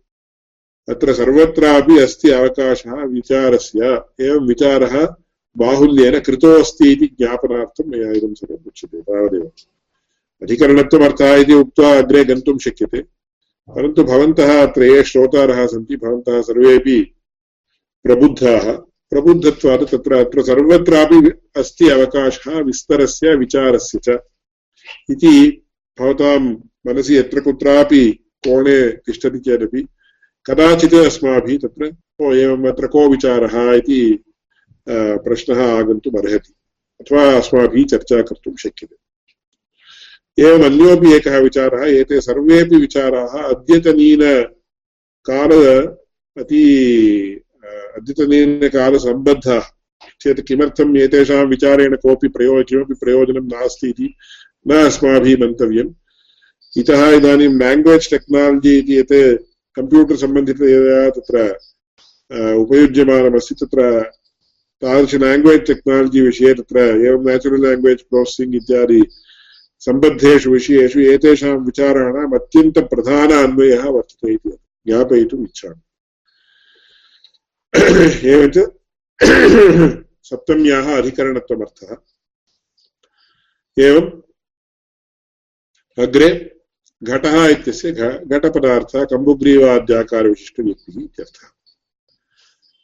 अत्र 0.90 1.14
सर्वत्रापि 1.14 2.00
अस्ति 2.00 2.30
अवकाशः, 2.30 2.92
विचारस्य। 2.92 4.02
एवं 4.22 4.48
विचारः 4.48 5.16
बाहुल्येन 5.56 6.20
कृतोऽस्ति 6.22 6.92
इति 6.92 7.08
ज्ञापनार्थं 7.18 7.90
मया 7.92 8.12
इदं 8.12 8.34
सर्वम् 8.34 8.68
उच्यते 8.68 9.02
तावदेव 9.02 9.50
अधिकरणत्वमर्थः 10.42 11.36
इति 11.36 11.54
उक्त्वा 11.56 11.90
अग्रे 11.98 12.24
गन्तुं 12.26 12.58
शक्यते 12.60 13.02
परन्तु 13.70 14.04
भवन्तः 14.04 14.62
अत्र 14.62 14.84
ये 14.86 15.04
श्रोतारः 15.04 15.66
सन्ति 15.68 15.96
भवन्तः 15.98 16.42
सर्वेपि 16.44 17.00
प्रबुद्धाः 18.06 18.72
प्रबुद्धत्वात् 19.12 19.84
तत्र 19.86 20.16
अत्र 20.16 20.44
सर्वत्रापि 20.44 21.32
अस्ति 21.58 21.90
अवकाशः 21.90 22.60
विस्तरस्य 22.62 23.36
विचारस्य 23.36 24.00
च 24.04 24.18
इति 25.10 25.34
भवतां 25.98 26.40
मनसि 26.88 27.18
यत्र 27.18 27.42
कुत्रापि 27.42 28.04
कोणे 28.44 28.80
तिष्ठति 29.06 29.40
चेदपि 29.40 29.88
कदाचित् 30.46 30.94
अस्माभिः 30.96 31.58
तत्र 31.60 31.92
ओ 32.20 32.32
एवम् 32.36 32.68
अत्र 32.68 32.88
को 32.88 33.08
विचारः 33.10 33.58
इति 33.74 34.02
प्रश्नः 34.88 35.64
आगन्तुम् 35.68 36.18
अर्हति 36.18 36.54
अथवा 37.00 37.24
अस्माभिः 37.38 37.86
चर्चा 37.92 38.22
कर्तुं 38.22 38.56
शक्यते 38.58 38.96
एवम् 40.38 40.64
अन्योपि 40.64 41.14
एकः 41.16 41.38
विचारः 41.40 41.86
एते 41.90 42.22
सर्वेपि 42.22 42.78
विचाराः 42.78 43.38
अद्यतनीनकाल 43.44 44.42
अति 46.38 46.64
अद्यतनीनकालसम्बद्धाः 47.98 49.66
चेत् 50.22 50.42
किमर्थम् 50.48 50.98
एतेषां 50.98 51.46
विचारेण 51.48 51.96
कोऽपि 51.98 52.28
प्रयो 52.36 52.64
किमपि 52.70 52.94
प्रयोजनं 53.02 53.48
नास्ति 53.48 53.90
इति 53.90 54.14
न 54.66 54.86
अस्माभिः 54.86 55.38
मन्तव्यम् 55.42 55.94
इतः 56.74 57.02
इदानीं 57.12 57.50
लाङ्ग्वेज् 57.60 58.10
टेक्नालजि 58.10 58.78
इति 58.78 58.98
यत् 58.98 59.14
कम्प्यूटर् 59.78 60.18
सम्बन्धितया 60.18 61.10
तत्र 61.18 61.46
उपयुज्यमानमस्ति 62.56 63.56
तत्र 63.56 63.82
तादृश 64.82 65.16
लाङ्ग्वेज् 65.16 65.68
टेक्नालजि 65.68 66.22
विषये 66.22 66.54
तत्र, 66.54 66.78
एवं 66.80 67.26
नेचुरल् 67.26 67.64
लाङ्ग्वेज् 67.66 68.02
प्रोसेसिङ्ग् 68.02 68.56
इत्यादि 68.56 69.02
सम्बद्धेषु 69.80 70.52
विषयेषु 70.52 71.00
एतेषां 71.00 71.56
विचाराणाम् 71.58 72.36
अत्यन्तप्रधान 72.36 73.32
अन्वयः 73.32 73.86
वर्तते 73.86 74.34
इति 74.34 74.50
ज्ञापयितुम् 74.86 75.44
इच्छामि। 75.44 75.82
एवञ्च 78.30 78.58
सप्तम्याः 80.30 80.98
अधिकरणत्वमर्थः। 80.98 81.96
एवम् 83.80 84.10
अग्रे 86.02 86.30
घटः 87.04 87.46
इत्यस्य 87.46 87.92
घटपदार्थः, 88.26 89.04
कम्बुग्रीवाद्याकारविशिष्टव्यक्तिः 89.06 91.04
इत्यर्थः। 91.04 91.61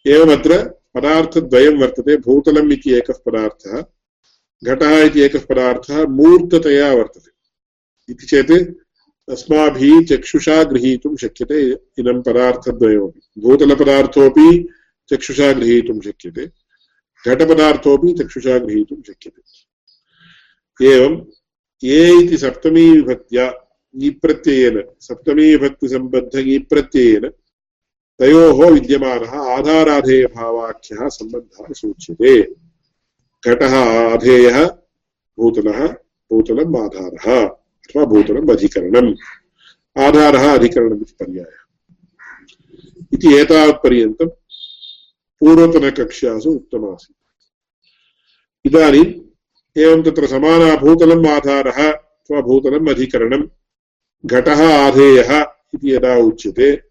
एवमत्र 0.08 0.64
पदार्थद्वयं 0.96 1.78
वर्तते, 1.78 2.18
भूतलम् 2.18 2.72
इति 2.72 2.92
एकः 2.94 3.14
पदार्थः, 3.26 3.86
घटः 4.64 5.00
इति 5.00 5.22
एकः 5.22 5.46
पदार्थः, 5.46 6.06
मूर्ततया 6.08 6.94
वर्तते। 6.94 7.32
इति 8.10 8.26
चेत् 8.26 8.52
अस्माभिः 9.28 10.06
चक्षुषा 10.06 10.64
गृहीतुं 10.64 11.16
शक्यते, 11.16 11.62
इदं 12.00 12.22
पदार्थद्वयमपि 12.22 13.42
भूतलपदार्थोऽपि 13.42 14.70
चक्षुषा 15.10 15.52
गृहीतुं 15.54 16.00
शक्यते 16.02 16.46
घटपदार्थोऽपि 17.26 18.14
चक्षुषा 18.14 18.58
गृहीतुं 18.58 19.02
शक्यते। 19.02 19.42
एवं 20.86 21.26
ये 21.84 22.24
इति 22.24 22.38
सप्तमीविभक्त्या 22.38 23.46
ईप्रत्ययेन 23.96 24.84
सप्तमीविभक्तिसम्बद्ध 25.00 26.38
ईप्रत्ययेन 26.38 27.30
तयोः 28.20 28.72
विद्यमानः 28.72 29.30
आधाराधेयभावाख्यः 29.30 31.08
सम्बन्धः 31.08 31.74
सूच्यते। 31.74 32.42
घटः 33.48 33.76
आधेयः, 34.14 34.66
भूतलः 35.40 35.88
भूतलम् 36.32 36.76
आधारः, 36.76 37.48
अथवा 37.48 38.06
भूतलम् 38.06 38.50
अधिकरणम्। 38.50 39.16
आधारः 40.00 40.54
अधिकरणम् 40.54 41.02
इति 41.02 41.14
पर्यायः। 41.24 41.64
इति 43.14 43.36
एतावत्पर्यन्तं 43.36 44.30
पूर्वतनकक्ष्यासु 45.40 46.52
उक्तमासीत्। 46.52 47.18
इदानीम् 48.66 49.14
एवं 49.80 50.04
तत्र 50.04 50.28
समाना 50.28 50.76
भूतलम् 50.76 51.28
आधारः 51.28 51.92
अथवा 51.92 52.42
भूतलम् 52.42 52.90
अधिकरणम्, 52.90 53.48
घटः 54.26 54.78
आधेयः 54.78 55.42
इति 55.74 55.94
यदा 55.94 56.18
उच्यते 56.18 56.87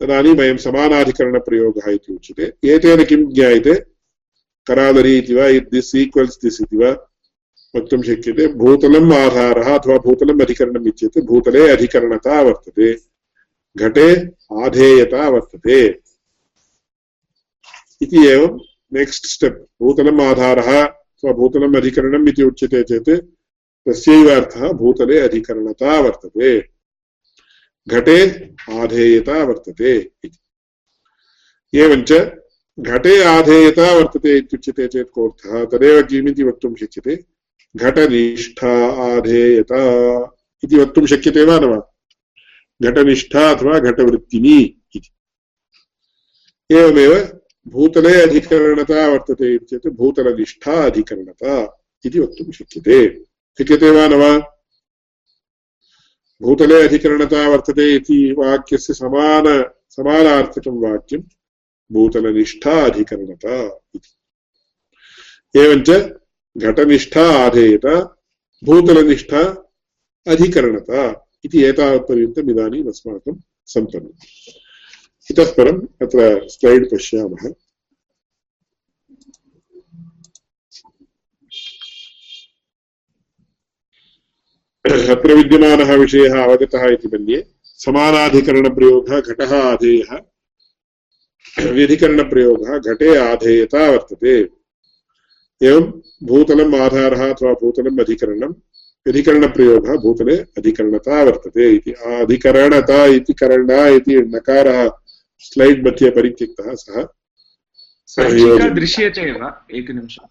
तदानीं 0.00 0.34
वयं 0.34 0.56
समानाधिकरणप्रयोगः 0.56 1.90
इति 1.90 2.14
उच्यते। 2.14 2.68
एतेन 2.68 3.04
किं 3.04 3.32
ज्ञायते? 3.32 3.74
करालरी 4.66 5.18
इति 5.18 5.34
वा 5.34 5.48
दिस् 5.48 5.96
ईक्वल्स् 5.96 6.42
दिस् 6.42 6.62
इति 6.62 6.76
वा, 6.76 6.90
वक्तुं 7.76 8.02
शक्यते। 8.02 8.46
भूतलम् 8.46 9.12
आधारः 9.12 9.78
अथवा 9.78 9.98
भूतलम् 9.98 10.40
अधिकरणम् 10.40 10.86
इत्येते, 10.86 11.20
भूतले 11.20 11.68
अधिकरणता 11.68 12.40
वर्तते। 12.42 12.98
घटे 13.76 14.26
आधेयता 14.64 15.28
वर्तते। 15.28 16.00
इति 18.02 18.28
एवं 18.28 18.60
नेक्स्ट् 18.92 19.26
स्टेप् 19.26 19.54
भूतलम् 19.82 20.20
आधारः 20.20 20.82
अथवा 20.82 21.32
भूतलम् 21.32 21.76
अधिकरणम् 21.76 22.28
इति 22.28 22.42
उच्यते 22.42 22.82
चेत्, 22.82 23.10
तस्यैव 23.88 24.30
अर्थः 24.30 24.72
भूतले 24.72 25.18
अधिकरणता 25.18 26.00
वर्तते। 26.00 26.75
घटे 27.88 28.18
आधेयता 28.70 29.44
वर्तते 29.44 30.10
एवञ्च 31.74 32.12
घटे 32.80 33.22
आधेयता 33.22 33.92
वर्तते 33.94 34.36
इत्युच्यते 34.36 34.86
चेत् 34.88 35.10
कोऽर्थः? 35.10 35.64
तदेव 35.64 36.02
किमिति 36.02 36.42
वक्तुं 36.42 36.74
शक्यते? 36.74 37.24
घटनिष्ठा 37.76 38.72
आधेयता 39.04 39.80
इति 40.64 40.76
वक्तुं 40.76 41.06
शक्यते 41.06 41.44
वा 41.44 41.58
न 41.58 41.64
वा? 41.64 41.94
घटनिष्ठा 42.82 43.50
अथवा 43.50 43.78
घटवृत्तिनी 43.78 44.82
इति। 44.96 45.10
एवमेव 46.74 47.40
भूतले 47.68 48.22
अधिकरणता 48.22 49.08
वर्तते 49.08 49.54
इति 49.54 49.66
चेत् 49.66 49.86
भूतलनिष्ठा 49.86 50.72
अधिकरणता 50.86 51.82
इति 52.04 52.18
वक्तुं 52.20 52.52
शक्यते। 52.52 52.98
शक्यते 53.58 53.90
वा 53.90 54.06
न 54.08 54.14
वा? 54.14 54.55
भूतले 56.42 56.82
अधिकरणता 56.82 57.48
वर्तते 57.48 57.94
इति 57.94 58.34
वाक्यस्य 58.38 58.94
समान 58.94 59.70
समानार्थकं 59.88 60.90
वाक्यं 60.90 61.20
भूतलनिष्ठा 61.92 62.84
अधिकरणता 62.84 63.80
इति। 63.94 64.08
एवञ्च 65.60 65.90
घटनिष्ठा 66.58 67.30
आधेयता, 67.46 68.22
भूतलनिष्ठा 68.64 69.72
अधिकरणता 70.26 71.30
इति 71.44 71.62
एतावत्पर्यन्तम् 71.64 72.50
इदानीम् 72.50 72.88
अस्माकं 72.88 73.40
सम्पन्नम्। 73.66 74.54
इतः 75.30 75.52
परम् 75.52 75.86
अत्र 76.02 76.48
स्लैड् 76.48 76.86
पश्यामः। 76.94 77.54
अत्र 84.86 85.34
विद्यमानः 85.34 85.94
विषयः 85.94 86.42
अवगतः 86.42 86.84
इति 86.86 87.08
मन्ये। 87.08 87.38
समानाधिकरणप्रयोगः 87.64 89.20
घटः 89.20 89.52
आधेयः। 89.62 90.18
व्यधिकरणप्रयोगः 91.70 92.78
घटे 92.78 93.16
आधेयता 93.16 93.90
वर्तते। 93.90 94.34
एवं 95.60 95.84
भूतलम् 96.22 96.74
आधारः 96.74 97.22
अथवा 97.32 97.52
भूतलम् 97.52 98.00
अधिकरणं 98.00 98.52
व्यधिकरणप्रयोगः 99.06 99.96
भूतले 99.96 100.36
अधिकरणता 100.58 101.22
वर्तते 101.22 101.70
इति। 101.70 101.92
अधिकरणता 101.92 103.04
इति 103.06 103.32
करणा 103.32 103.86
इति 103.88 104.14
नकारः 104.34 104.90
स्लैड् 105.38 105.86
मध्ये 105.86 106.10
परित्यक्तः 106.10 106.74
सः 106.74 108.68
दृश्यते 108.74 109.20
एव 109.20 109.42
एकनिमिषम्। 109.74 110.30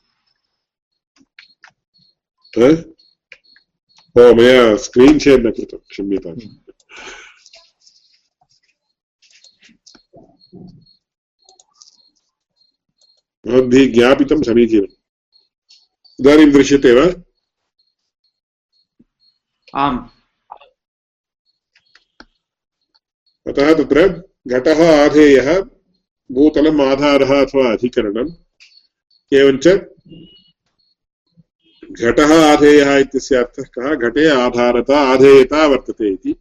ओ 4.17 4.33
मया 4.33 4.75
स्क्रीन् 4.75 5.19
शेर् 5.19 5.41
न 5.41 5.51
कृतं 5.51 5.77
क्षम्यताम् 5.77 6.39
भवद्भिः 13.45 13.93
ज्ञापितं 13.93 14.43
समीचीनम्। 14.43 14.93
इदानीं 16.21 16.51
दृश्यते 16.51 16.91
वा? 16.91 17.05
आम्। 19.75 19.99
अतः 23.47 23.73
तत्र 23.73 24.07
घटः 24.47 25.05
आधेयः 25.05 25.61
भूतलम् 26.31 26.81
आधारः 26.81 27.41
अथवा 27.41 27.71
अधिकरणम् 27.73 28.31
एवञ्च 29.33 29.67
घटः 31.91 32.51
आधेयः 32.51 32.97
इत्यस्य 32.97 33.35
अर्थः 33.35 33.63
कः? 33.63 33.95
घटे 33.95 34.29
आधारता 34.29 34.97
आधेयता 34.97 35.67
वर्तते 35.67 36.13
इति। 36.13 36.35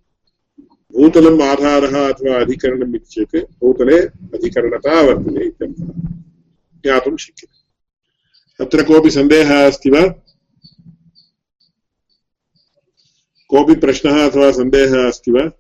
भूतलम् 0.93 1.43
आधारः 1.43 1.87
अथवा 1.87 2.41
अधिकरणम् 2.41 2.97
इति 2.97 2.99
चेत् 2.99 3.37
भूतले 3.37 4.01
अधिकरणता 4.01 5.01
वर्तते 5.01 5.47
इत्यर्थः। 5.47 5.87
ज्ञातुं 6.83 7.17
शक्यते। 7.17 8.65
अत्र 8.65 8.83
कोऽपि 8.83 9.11
सन्देहः 9.11 9.67
अस्ति 9.67 9.91
वा? 9.91 10.15
कोऽपि 13.49 13.75
प्रश्नः 13.75 14.31
अथवा 14.31 14.51
सन्देहः 14.51 15.09
अस्ति 15.09 15.31
वा? 15.31 15.51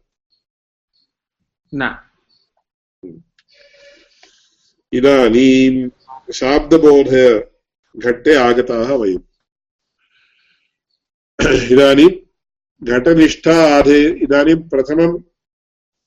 न। 1.74 1.98
इदानीं 4.92 5.88
शाब्दबोधघट्टे 6.32 8.34
आगताः 8.34 8.92
वयम्। 8.92 9.33
इदानीं 11.72 12.08
घटनिष्ठा 12.82 13.78
आधे 13.78 14.08
इदानीं 14.08 14.54
प्रथमं 14.54 15.18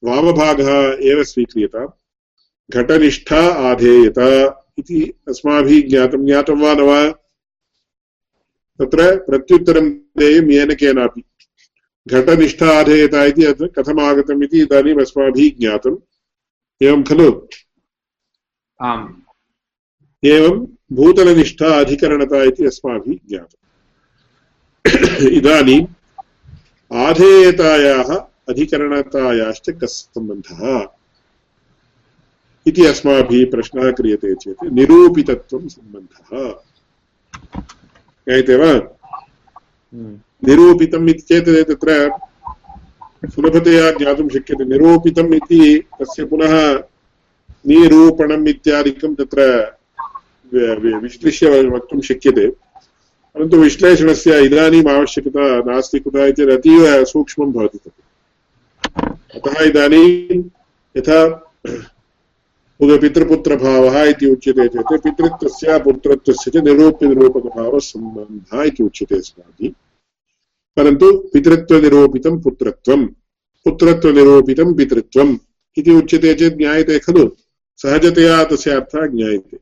वामभागः 0.03 0.97
एव 1.01 1.23
स्वीक्रियताम् 1.23 1.89
घटनिष्ठा 2.69 3.71
आधेयत 3.71 4.17
इति 4.79 5.13
अस्माभिः 5.27 5.89
ज्ञातं। 5.89 6.25
ज्ञातं 6.25 6.59
वा 6.59 6.73
न 6.73 6.79
वा? 6.79 7.11
तत्र 8.79 9.15
प्रत्युत्तरं 9.15 9.89
देयं 9.89 10.51
येन 10.51 10.75
केनापि। 10.75 11.23
घटनिष्ठा 12.07 12.79
आधेयता 12.79 13.25
इति 13.25 13.45
अत्र 13.45 13.67
कथमागतम् 13.67 14.43
इति 14.43 14.61
इदानीम् 14.61 15.01
अस्माभिः 15.01 15.59
ज्ञातम्। 15.59 15.97
एवं 16.81 17.03
खलु? 17.03 17.47
आम्। 18.81 19.15
एवं 20.25 20.67
भूतलनिष्ठा 20.91 21.79
अधिकरणता 21.79 22.43
इति 22.43 22.65
अस्माभिः 22.65 23.17
ज्ञातम्। 23.29 23.66
इदानीम् 25.21 25.85
आधेयतायाः 26.93 28.15
अधिकरणतायाश्च 28.49 29.69
कः 29.69 29.87
सम्बन्धः? 29.87 30.87
इति 32.67 32.85
अस्माभिः 32.85 33.51
प्रश्नः 33.51 33.91
क्रियते 33.91 34.35
चेत् 34.35 34.73
निरूपितत्वं 34.73 35.67
सम्बन्धः। 35.67 36.55
ज्ञायते 38.27 38.55
वा? 38.55 38.97
हम्म। 39.93 40.19
निरूपितम् 40.47 41.09
इति 41.09 41.19
चेत् 41.19 41.67
तत्र 41.67 42.11
सुलभतया 43.25 43.91
ज्ञातुं 43.91 44.29
शक्यते। 44.29 44.65
निरूपितम् 44.65 45.33
इति 45.33 45.83
तस्य 46.01 46.25
पुनः 46.25 46.83
निरूपणम् 47.67 48.47
इत्यादिकं 48.47 49.15
तत्र 49.15 49.71
विश्लिष्य 51.03 51.61
वक्तुं 51.61 52.01
शक्यते। 52.01 52.66
परन्तु 53.37 53.57
विश्लेषणस्य 53.57 54.45
इदानीम् 54.45 54.87
आवश्यकता 54.87 55.71
नास्ति 55.71 55.99
कुतः 55.99 56.25
इति 56.25 56.41
अतीव 56.41 57.05
सूक्ष्मं 57.05 57.51
भवति 57.51 57.77
तत् 57.77 58.01
अतः 59.35 59.63
इदानीं 59.63 60.43
यथा 60.97 61.43
पितृपुत्रभावः 62.81 64.03
इति 64.03 64.29
उच्यते 64.29 64.67
चेत् 64.67 65.03
पितृत्वस्य, 65.03 65.79
पुत्रत्वस्य 65.79 66.51
च 66.51 66.57
निरूप्यनिरूपकभावसम्बन्धः 66.57 68.63
इति 68.63 68.83
उच्यते 68.83 69.15
अस्माभिः। 69.15 69.71
परन्तु 70.77 71.29
पितृत्वनिरूपितं 71.33 72.41
पुत्रत्वं, 72.41 73.07
पुत्रत्वनिरूपितं 73.65 74.73
पितृत्वम् 74.73 75.37
इति 75.77 75.91
उच्यते 75.91 76.33
चेत् 76.33 76.55
ज्ञायते 76.55 76.99
खलु। 76.99 77.31
सहजतया 77.77 78.43
तस्य 78.43 78.71
अर्थः 78.71 79.05
ज्ञायते। 79.05 79.57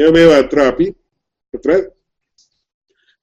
एवमेव 0.00 0.42
अत्रापि 0.42 0.94
तत्र 1.54 2.01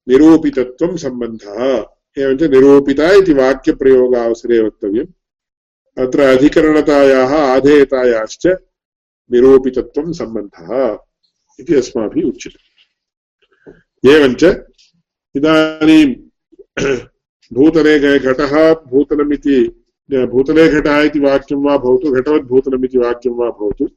निरूपितत्वं 0.09 0.97
सम्बन्धः। 0.97 1.85
एवञ्च 2.23 2.43
निरूपिता 2.43 3.11
इति 3.11 3.33
वाक्यप्रयोगावसरे 3.33 4.59
वक्तव्यम्। 4.59 5.07
अत्र 6.05 6.19
अधिकरणतायाः 6.19 7.35
आधेयतायाश्च 7.35 8.47
निरूपितत्वं 9.31 10.13
सम्बन्धः 10.13 10.97
इति 11.59 11.75
अस्माभिः 11.75 12.23
उच्यते। 12.23 12.69
एवञ्च 14.13 14.43
इदानीं 15.35 16.15
भूतले 17.53 18.19
घटः, 18.19 18.73
भूतलमिति 18.73 19.85
भूतले 20.11 20.67
घटः 20.69 21.01
इति 21.01 21.19
वाक्यं 21.19 21.57
वा 21.57 21.77
भवतु 21.77 22.11
घटवद्भूतलमिति 22.11 22.97
वाक्यं 22.97 23.31
वा 23.31 23.49
भवतु। 23.49 23.87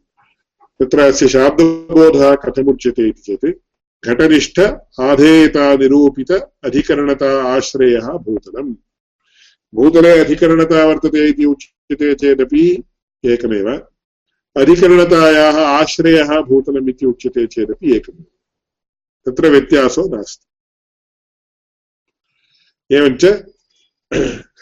तत्र 0.80 0.98
अस्य 1.00 1.28
शाब्दबोधः 1.28 2.34
कथमुच्यते 2.34 3.08
इति 3.08 3.22
चेत् 3.22 3.71
घटनिष्ठ 4.04 4.60
आधेयतानिरूपित 5.00 6.30
अधिकरणता 6.64 7.42
आश्रयः 7.42 8.08
भूतलम्। 8.08 8.74
भूतले 9.74 10.18
अधिकरणता 10.18 10.84
वर्तते 10.84 11.28
इति 11.28 11.44
उच्यते 11.44 12.14
चेदपि 12.14 12.82
एकमेव। 13.24 13.70
अधिकरणतायाः 14.56 15.60
आश्रयः 15.60 16.40
भूतलम् 16.40 16.88
इति 16.88 17.06
उच्यते 17.06 17.46
चेदपि 17.46 17.96
एकमेव। 17.96 18.24
तत्र 19.26 19.48
व्यत्यासो 19.48 20.16
नास्ति। 20.16 20.48
एवञ्च 22.96 23.24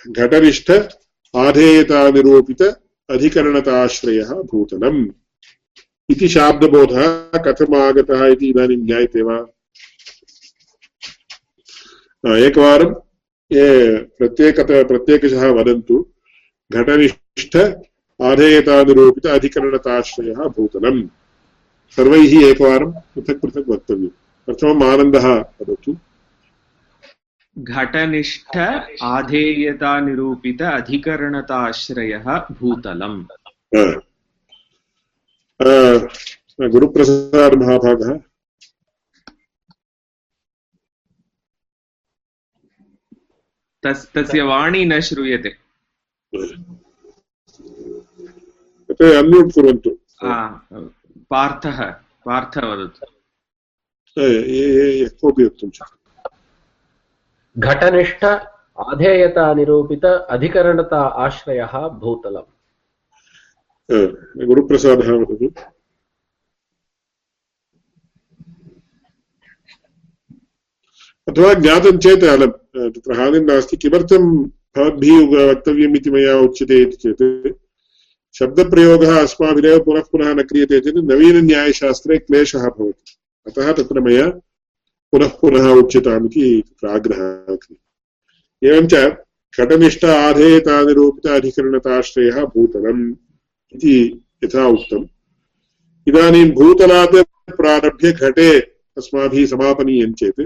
घटनिष्ठ 0.09 0.71
आधेयतानिरूपित 1.37 2.63
अधिकरणताश्रयः 3.11 4.29
भूतलम्। 4.29 5.09
इति 6.11 6.29
शाब्दबोधः 6.29 7.31
कथम् 7.39 7.75
आगतः 7.75 8.27
इति 8.27 8.49
इदानीं 8.49 8.87
ज्ञायते 8.87 9.23
वा? 9.23 9.47
एकवारं 12.37 12.95
ये 13.53 13.97
प्रत्येकत 13.97 14.67
प्रत्येकशः 14.71 15.47
वदन्तु 15.47 16.07
घटनिष्ठ 16.73 17.57
आधेयतानुरूपित 18.23 19.27
अधिकरणताश्रयः 19.27 20.35
भूतलम्। 20.35 21.09
सर्वैः 21.97 22.47
एकवारं 22.47 22.93
पृथक् 22.93 23.43
पृथक् 23.43 23.69
वक्तव्यम्। 23.69 24.47
प्रथमम् 24.47 24.83
आनन्दः 24.83 25.29
वदतु। 25.29 25.97
घटनिष्ठ 27.59 28.57
आधेयतानिरूपित 29.03 30.63
अधिकरणताश्रयः 30.63 32.39
भूतलम्। 32.39 33.25
गुरुप्रसादमहाभागः 35.63 38.19
तस् 43.83 44.07
तस्य 44.15 44.43
वाणी 44.43 44.85
न 44.85 45.01
श्रूयते। 45.01 45.49
अन्म्यूट् 49.19 49.55
कुर्वन्तु। 49.55 49.91
पार्थः 51.31 51.95
पार्थ 52.27 52.59
वदतु। 52.59 53.07
कोऽपि 54.19 55.45
वक्तुं 55.45 55.71
घटनिष्ठ 57.59 58.25
आधेयतानिरूपित 58.81 60.05
अधिकरणता 60.05 61.01
आश्रयः 61.01 61.89
भूतलम्। 61.89 62.60
गुरुप्रसादः 63.91 65.11
वदतु 65.13 65.47
अथवा 71.27 71.53
ज्ञातं 71.55 71.97
चेत् 72.05 72.25
तत्र 72.95 73.15
हानिर्नास्ति 73.21 73.77
किमर्थं 73.77 74.23
भवद्भिः 74.77 75.19
वक्तव्यम् 75.31 75.97
इति 75.97 76.11
मया 76.11 76.35
उच्यते 76.39 76.77
इति 76.83 76.97
चेत्, 76.97 77.57
शब्दप्रयोगः 78.35 79.13
अस्माभिरेव 79.21 79.79
पुनः 79.85 80.03
पुनः 80.13 80.33
न 80.35 80.43
क्रियते 80.43 80.81
चेत् 80.81 80.97
नवीनन्यायशास्त्रे 81.11 82.19
क्लेशः 82.19 82.69
भवति। 82.69 83.17
अतः 83.47 83.73
तत्र 83.73 84.01
मया 84.01 84.27
पुनः 85.13 85.29
पुनः 85.41 85.65
उच्यतामिति 85.73 86.45
तत्र 86.67 86.89
आग्रहः 86.89 87.57
एवञ्च 88.63 88.95
घटनिष्ठ 89.55 90.05
आधेयतानिरूपित 90.05 91.27
अधिकरणताश्रयः 91.33 92.45
भूतलम्। 92.55 93.03
इति 93.75 94.25
यथा 94.45 94.67
उक्तम्। 94.67 95.07
इदानीं 96.09 96.51
भूतलात् 96.51 97.17
प्रारभ्य 97.51 98.13
घटे 98.13 98.61
अस्माभिः 98.99 99.47
समापनीयं 99.47 100.13
चेत्, 100.13 100.41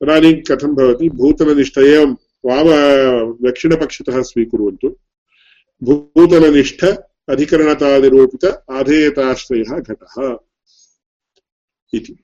तदानीं 0.00 0.34
कथं 0.42 0.74
भवति? 0.74 1.08
भूतलनिष्ठ 1.10 1.78
एवं 1.78 2.16
वाम, 2.46 2.68
दक्षिणपक्षतः 3.50 4.22
स्वीकुर्वन्तु। 4.22 4.88
भूतलनिष्ठ 5.82 6.84
अधिकरणतानिरूपित 7.28 8.44
आधेयताश्रयः 8.70 9.78
घटः। 9.78 10.36
इति। 11.94 12.18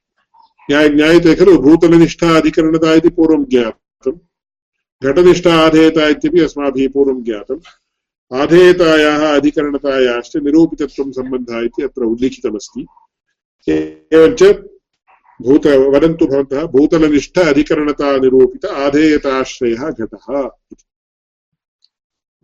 ज्ञायते 0.70 1.34
खलु 1.34 1.58
भूतलनिष्ठा 1.58 2.36
अधिकरणता 2.36 2.94
इति 2.94 3.08
पूर्वं 3.08 3.44
ज्ञातम्। 3.44 4.18
घटनिष्ठ 5.04 5.46
आधेयता 5.46 6.08
इत्यपि 6.08 6.40
अस्माभिः 6.40 6.88
पूर्वं 6.94 7.22
ज्ञातम्। 7.24 7.60
आधेयतायाः 8.34 9.36
अधिकरणतायाश्च 9.36 10.36
निरूपितत्वं 10.36 11.12
सम्बन्धः 11.12 11.60
इति 11.60 11.82
अत्र 11.82 12.02
उल्लिखितमस्ति। 12.02 12.86
एवञ्च 14.12 14.42
भूत 15.42 15.66
वदन्तु 15.66 16.26
भवन्तः 16.26 16.66
भूतलनिष्ठ 16.66 17.38
अधिकरणतानिरूपित 17.38 18.64
आधेयताश्रयः 18.64 19.90
घटः। 19.90 20.50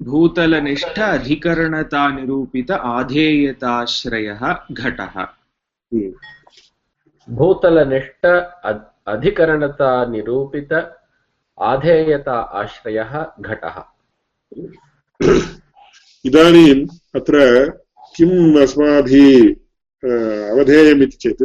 भूतलनिष्ठ 0.03 0.99
अधिकरणतानिरूपित 0.99 2.71
आधेयताश्रयः 2.71 4.57
घटः। 4.73 5.21
हम्म। 5.95 6.13
भूतलनिष्ठ 7.31 8.27
अधिकरणतानिरूपित 9.07 10.73
आधेयता 11.61 12.41
आश्रयः 12.41 13.27
घटः। 13.41 13.85
इदानीम् 16.27 16.89
अत्र 17.15 17.39
किम् 18.17 18.57
अस्माभिः 18.57 19.55
अ, 20.05 20.09
अवधेयमिति 20.51 21.17
चेत् 21.17 21.43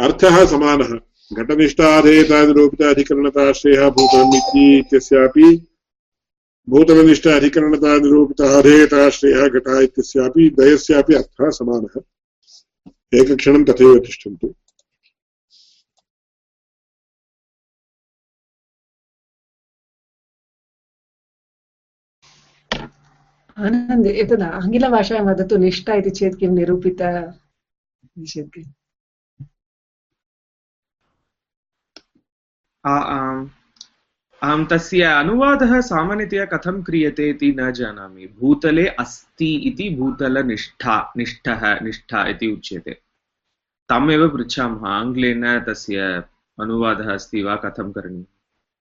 अर्थः 0.00 0.46
समानः। 0.46 0.98
घटनिष्ठाधेयतानिरूपित 1.32 2.82
अधिकरणताश्रयः 2.82 3.90
भूतलम् 3.90 4.36
इति 4.36 4.78
इत्यस्यापि 4.78 5.66
भूतलनिष्ठ 6.68 7.26
अधिकरणतानिरूपित 7.26 8.40
अधेयताश्रयः 8.40 9.48
घटः 9.48 9.80
इत्यस्यापि 9.80 10.50
द्वयस्यापि 10.50 11.14
अर्थः 11.14 11.50
समानः। 11.50 12.00
एकक्षणं 13.20 13.64
तथैव 13.64 13.98
तिष्ठन्तु। 13.98 14.54
आनन्द 23.58 24.06
एतद् 24.06 24.42
आङ्ग्लभाषायां 24.42 25.26
वदतु 25.26 25.56
निष्ठा 25.56 25.94
इति 25.94 26.10
चेत् 26.10 26.38
किं 26.38 26.48
निरूपित? 26.48 27.02
आम्। 32.86 33.48
अहं 34.42 34.66
तस्य 34.66 35.02
अनुवादः 35.02 35.80
सामान्यतया 35.80 36.44
कथं 36.44 36.82
क्रियते 36.82 37.30
इति 37.30 37.56
न 37.58 37.72
जानामि। 37.72 38.26
भूतले 38.26 38.86
अस्ति 38.86 39.54
इति 39.54 39.90
भूतलनिष्ठा 39.90 41.12
निष्ठः 41.16 41.80
निष्ठा 41.80 42.28
इति 42.28 42.46
उच्यते। 42.46 43.00
तमेव 43.88 44.28
पृच्छामः 44.28 44.88
आङ्ग्लेन 44.88 45.60
तस्य 45.60 46.24
अनुवादः 46.60 47.14
अस्ति 47.14 47.42
वा 47.42 47.56
कथं 47.56 47.92
करणीयम्? 47.92 48.24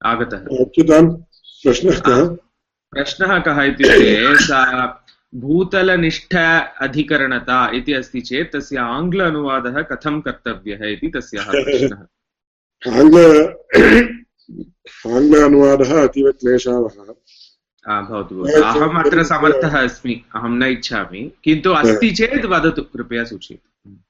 आगतः। 0.06 0.38
प्रश्नः 0.38 2.38
प्रश्नः 2.98 3.40
कः 3.40 3.62
इत्युक्ते 3.64 4.36
सा 4.36 4.62
भूतलनिष्ठ 5.36 6.36
अधिकरणता 6.82 7.72
इति 7.74 7.94
अस्ति 7.94 8.22
चेत् 8.22 8.56
तस्य 8.56 8.78
आङ्ग्ल 8.78 9.20
अनुवादः 9.20 9.82
कथं 9.82 10.22
कर्तव्यः 10.22 10.86
इति 10.86 11.08
तस्याः 11.08 11.46
प्रश्नः। 11.46 12.02
आङ्ग्ल 13.00 13.20
आङ्ग्ल 15.16 15.44
अनुवादः 15.44 16.04
अतीव 16.04 16.32
क्लेशावहः। 16.32 17.14
आ, 17.90 18.02
भवतु 18.02 18.36
भवतु। 18.36 18.62
अहम् 18.62 19.06
अत्र 19.06 19.24
समर्थः 19.24 19.78
अस्मि 19.84 20.26
अहं 20.36 20.50
न 20.50 20.64
इच्छामि। 20.64 21.32
किन्तु 21.44 21.70
अस्ति 21.72 22.12
चेत् 22.12 22.46
वदतु 22.46 22.82
कृपया 22.82 23.24
सूचयतु। 23.24 23.70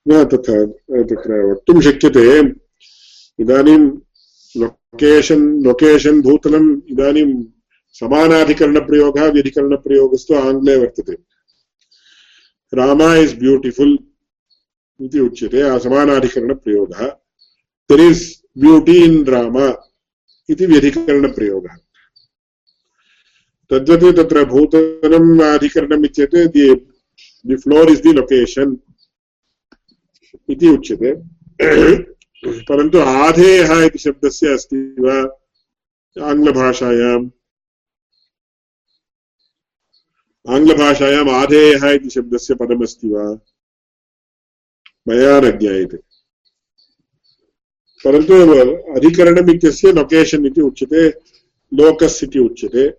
न 0.10 0.24
तथा 0.24 0.66
तत्र 0.66 1.52
वक्तुं 1.52 1.82
शक्यते 1.82 2.40
इदानीं 3.44 3.80
लोकेशन् 4.62 5.64
लोकेशन् 5.64 6.22
भूतलम् 6.22 6.82
इदानीं 6.92 7.57
समानाधिकरणप्रयोगः 8.00 9.32
व्यधिकरणप्रयोगस्तु 9.32 10.36
आङ्ग्ले 10.36 10.76
वर्तते। 10.78 11.14
रामा 12.74 13.16
इस् 13.16 13.36
ब्यूटिफुल् 13.36 13.98
इति 15.02 15.20
उच्यते 15.20 15.80
समानाधिकरणप्रयोगः। 15.80 17.06
There 17.90 18.02
is 18.02 18.42
beauty 18.58 19.04
in 19.04 19.26
Rama 19.26 19.68
इति 20.50 20.66
व्यधिकरणप्रयोगः। 20.66 21.76
तद्वत् 23.70 24.18
तत्र 24.18 24.46
भूतलम् 24.46 25.42
अधिकरणम् 25.42 26.06
इत्येते 26.06 26.48
the 26.48 26.76
the 27.48 27.56
floor 27.56 27.90
is 27.90 28.02
the 28.02 28.14
location 28.14 28.76
इति 30.50 30.70
उच्यते। 30.70 31.16
परन्तु 32.64 33.00
आधेयः 33.00 33.84
इति 33.84 34.00
शब्दस्य 34.00 34.54
अस्ति 34.54 34.96
वा? 35.00 35.40
आङ्ग्लभाषायाम् 36.24 37.30
आङ्ग्लभाषायाम् 40.50 41.30
आधेयः 41.30 41.90
इति 41.90 42.10
शब्दस्य 42.10 42.56
पदमस्ति 42.56 43.10
वा? 43.10 43.40
मया 45.08 45.40
न 45.40 45.52
ज्ञायते। 45.52 45.98
परन्तु 48.06 48.34
अधिकरणम् 48.94 49.50
इत्यस्य 49.50 49.92
लोकेशन् 49.92 50.46
इति 50.46 50.62
उच्यते 50.62 51.10
लोकस् 51.74 52.24
इति 52.24 52.40
उच्यते। 52.40 52.90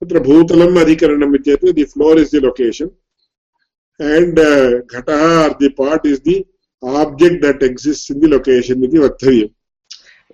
तत्र 0.00 0.20
भूतलम् 0.20 0.78
अधिकरणम् 0.78 1.34
इत्येतत् 1.34 1.72
the 1.72 1.84
floor 1.84 2.18
is 2.18 2.32
the 2.32 2.40
location 2.40 2.88
and 4.00 4.38
uh, 4.38 4.70
ghataha 4.94 5.48
the 5.48 5.68
part 5.68 6.06
is 6.06 6.20
the 6.20 6.44
object 6.84 7.44
that 7.44 7.62
exists 7.62 8.10
in 8.10 8.20
the 8.20 8.32
location 8.32 8.84
इति 8.84 8.98
वक्तव्यम्। 8.98 9.48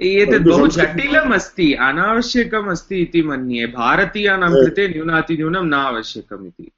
एतद् 0.01 0.31
परन्तु 0.31 0.51
बहु 0.51 0.71
संस्कृतं- 0.71 0.97
जटिलम् 0.97 1.33
अस्ति 1.33 1.75
अनावश्यकम् 1.75 2.69
अस्ति 2.69 2.97
इति 2.97 3.23
मन्ये। 3.23 3.67
भारतीयानां 3.67 4.51
कृते 4.51 4.89
न्यूनातिन्यूनं 4.89 5.65
न 5.65 5.75
आवश्यकम् 5.75 6.47
इति। 6.47 6.71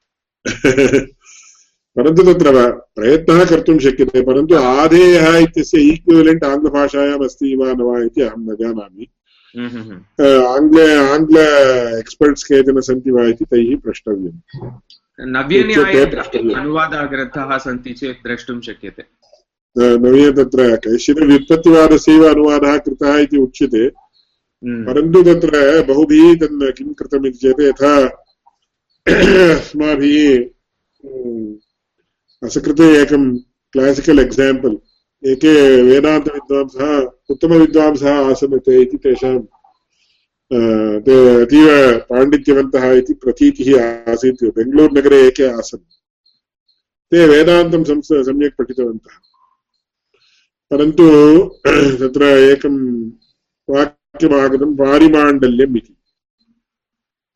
परन्तु 1.96 2.22
तत्र 2.22 2.70
प्रयत्नः 2.70 3.44
कर्तुं 3.44 3.78
शक्यते 3.78 4.20
परन्तु 4.20 4.54
आधेयः 4.54 5.36
इत्यस्य 5.36 5.80
ईक्विवलेण्ट् 5.80 6.44
आङ्ग्लभाषायाम् 6.44 7.24
अस्ति 7.24 7.56
वा 7.56 7.72
न 7.72 7.80
वा 7.80 8.02
इति 8.02 8.20
अहं 8.20 8.52
न 8.52 8.56
जानामि। 8.60 9.06
आङ्ग्ल 10.56 10.90
आङ्ग्ल 10.90 11.36
एक्स्पर्ट्स् 11.98 12.44
केचन 12.44 12.80
सन्ति 12.80 13.10
वा 13.10 13.24
इति 13.24 13.44
तैः 13.44 13.76
प्रष्टव्यम्। 13.76 14.70
नव्यन्याय। 15.20 16.04
अनुवादग्रन्थाः 16.54 17.58
सन्ति 17.58 17.92
चेत् 17.92 18.26
द्रष्टुं 18.26 18.60
शक्यते। 18.60 19.04
नवीन 19.76 20.32
तत्र 20.34 20.64
कैश्चित् 20.84 21.18
व्युत्पत्तिवादस्यैव 21.20 22.24
अनुवादः 22.24 22.76
कृतः 22.78 23.16
इति 23.18 23.36
उच्यते 23.36 23.88
परन्तु 24.62 25.22
तत्र 25.24 25.82
बहुभिः 25.88 26.34
तन् 26.40 26.60
किं 26.72 26.92
कृतम् 27.00 27.26
इति 27.26 27.38
चेत् 27.38 27.60
यथा 27.60 27.94
अस्माभिः 29.06 30.18
असकृते 32.42 32.86
एकं 33.00 33.24
क्लासिकल् 33.74 34.20
एक्साम्पल् 34.20 34.76
एके 35.22 35.54
वेदान्तविद्वांसः 35.82 36.94
उत्तमविद्वांसः 37.32 38.14
आसन् 38.30 38.58
ते 38.60 38.80
इति 38.82 38.96
तेषां 39.04 39.36
ते 41.06 41.14
अतीव 41.42 41.68
पाण्डित्यवन्तः 42.10 42.90
इति 42.92 43.14
प्रतीतिः 43.22 43.74
आसीत् 44.12 44.44
बेङ्गळूरुनगरे 44.56 45.20
एके 45.26 45.52
आसन् 45.52 45.86
ते 47.12 47.26
वेदान्तं 47.28 47.84
संस 47.84 48.08
सम्यक् 48.26 48.58
पठितवन्तः 48.58 49.33
परन्तु, 50.70 51.04
तत्र 52.00 52.24
एकं 52.24 52.76
वाक्यमागतं 53.70 54.70
पारिमाण्डल्यम् 54.76 55.76
इति 55.76 55.94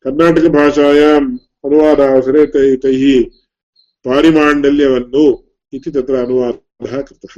कर्णाटकभाषायाम् 0.03 1.37
अनुवादावसरे 1.65 2.45
तै, 2.45 2.75
तैः 2.75 3.03
पारिमाण्डल्यवन्नु 4.05 5.25
इति 5.73 5.91
तत्र 5.91 6.13
अनुवादः 6.13 7.01
कृतः। 7.01 7.35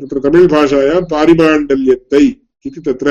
तत्र 0.00 0.20
तमिळ्भाषायां 0.24 1.02
पारिमाण्डल्यत्तै 1.04 2.26
इति 2.66 2.80
तत्र 2.80 3.08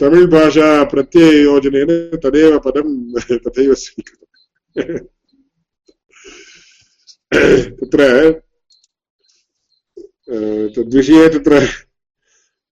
तमिळ्भाषा 0.00 0.68
प्रत्यययोजनेन 0.84 1.90
तदेव 2.24 2.58
पदं 2.58 2.88
तथैव 3.38 3.74
स्वीकृतम्। 3.74 4.98
तत्र 7.80 8.00
तद्विषये 10.30 11.28
तत्र 11.28 11.58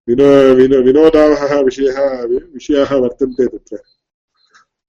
विनो 0.08 0.28
विनो 0.54 0.78
विनोदावहः 0.82 1.60
विषयः 1.60 1.98
विषयाः 2.24 2.94
वर्तन्ते 2.94 3.46
तत्र 3.46 3.76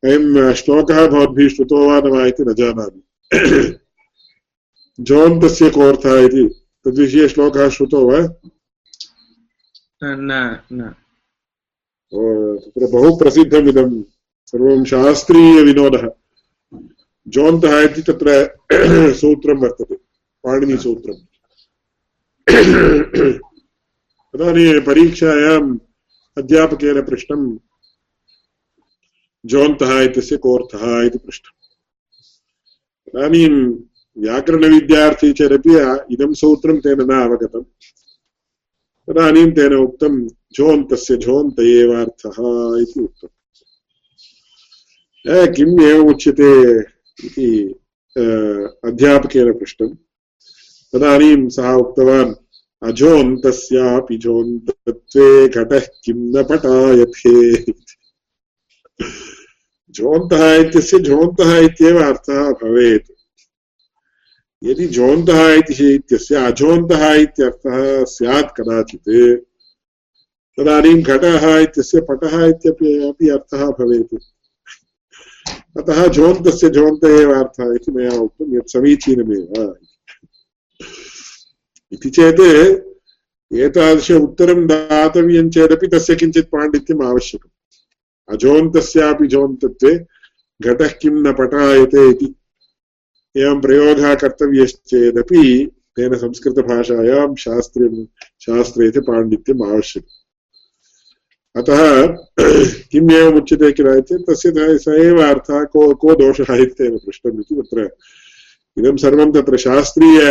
अयं 0.03 0.53
श्लोकः 0.53 1.05
भवद्भिः 1.07 1.49
श्रुतो 1.49 1.79
वा 1.87 1.99
न 1.99 2.11
वा 2.11 2.25
इति 2.25 2.43
न 2.43 2.53
जानामि 2.53 3.01
जोन्तस्य 4.99 5.69
कोऽर्थः 5.69 6.19
इति 6.25 6.43
तद्विषये 6.85 7.27
श्लोकः 7.29 7.69
श्रुतो 7.69 8.05
वा 8.05 8.19
न 10.01 10.59
न 10.73 10.93
तत्र 12.11 12.87
बहु 12.91 13.15
प्रसिद्धम् 13.17 13.69
इदं 13.69 14.01
सर्वं 14.53 14.83
शास्त्रीयविनोदः 14.85 16.07
जोन्तः 17.27 17.79
इति 17.81 18.01
तत्र 18.01 18.37
सूत्रं 19.15 19.59
वर्तते 19.61 19.95
पाणिनिसूत्रम् 20.43 21.28
तदानीं 24.31 24.81
परीक्षायाम् 24.81 25.77
अध्यापकेन 26.37 27.01
पृष्टं 27.01 27.41
जोन्तः 29.45 29.91
इत्यस्य 30.01 30.37
कोऽर्थः 30.37 30.85
इति 31.05 31.17
पृष्टम्। 31.17 31.57
तदानीं 33.05 33.53
व्याकरणविद्यार्थी 34.23 35.29
चेदपि 35.33 35.75
इदं 36.13 36.33
सूत्रं 36.33 36.77
तेन 36.79 37.01
न 37.01 37.13
अवगतम् 37.21 37.69
तदानीं 39.07 39.51
तेन 39.51 39.73
उक्तं 39.73 40.13
झोन्तस्य 40.27 41.17
झोन्त 41.17 41.59
एव 41.59 41.91
अर्थः 42.01 42.37
इति 42.81 42.99
उक्तम्। 43.03 43.35
किम् 45.55 45.81
एवम् 45.81 46.09
उच्यते 46.09 46.51
इति 47.25 47.49
अध्यापकेन 48.89 49.53
पृष्टम्। 49.59 49.97
तदानीं 50.93 51.49
सः 51.49 51.71
उक्तवान् 51.73 52.33
अजोन्तस्यापि 52.81 54.17
जोन्तत्वे 54.17 55.47
घटः 55.47 55.85
किं 56.03 56.19
न 56.33 56.43
पटायते 56.43 57.35
जोन्तः 59.97 60.55
इत्यस्य 60.55 60.97
इत्येव 61.65 61.97
अर्थः 62.03 62.41
भवेत्। 62.61 63.11
यदि 64.63 64.87
जोन्तः 64.87 65.41
इत्यस्य 65.53 66.35
अजोन्तः 66.35 67.13
इत्यर्थः 67.13 68.03
स्यात् 68.03 68.55
कदाचित्, 68.57 69.09
तदानीं 70.57 71.01
घटः 71.01 71.57
इत्यस्य, 71.59 72.01
पटः 72.01 72.45
इत्यपि 72.45 73.09
अपि 73.09 73.29
अर्थः 73.29 73.65
भवेत्। 73.79 74.15
अतः 75.79 76.07
झोन्तस्य 76.07 76.69
झोन्त 76.69 77.03
एव 77.05 77.31
अर्थः 77.33 77.73
इति 77.75 77.91
मया 77.91 78.11
उक्तं, 78.21 78.57
यत् 78.57 78.69
समीचीनमेव 78.69 79.45
इति 81.91 82.09
चेत् 82.09 82.39
एतादृश 83.51 84.11
उत्तरं 84.11 84.65
दातव्यं 84.67 85.49
चेदपि 85.49 85.87
तस्य 85.87 86.15
किञ्चित् 86.15 86.45
पाण्डित्यम् 86.45 87.01
आवश्यकम्। 87.03 88.33
अजोन्तस्यापि 88.33 89.27
जोन्तत्वे 89.27 89.93
घटः 90.61 90.87
किं 91.01 91.11
न 91.11 91.33
पठायते 91.33 92.09
इति। 92.09 92.33
एवं 93.35 93.61
प्रयोगः 93.61 94.13
कर्तव्यश्चेदपि 94.15 95.43
तेन 95.95 96.15
संस्कृतभाषायां 96.17 97.35
शास्त्रे 97.35 97.87
शास्त्रे 98.45 98.89
च 98.91 98.97
पाण्डित्यम् 99.07 99.63
आवश्यकम्। 99.63 100.17
अतः 101.55 101.79
किम् 102.91 103.11
एवम् 103.11 103.37
उच्यते 103.37 103.71
किल 103.71 103.89
चेत् 104.01 104.27
तस्य 104.29 104.77
स 104.77 104.87
एव 104.87 105.21
अर्थः 105.23 105.63
को 105.73 105.93
को 105.95 106.15
दोषः 106.15 106.53
इति 106.55 106.89
पृष्टम् 107.05 107.39
इति 107.39 107.55
तत्र 107.55 107.89
इदं 108.77 108.97
सर्वं 108.97 109.31
तत्र 109.31 109.57
शास्त्रीय 109.57 110.21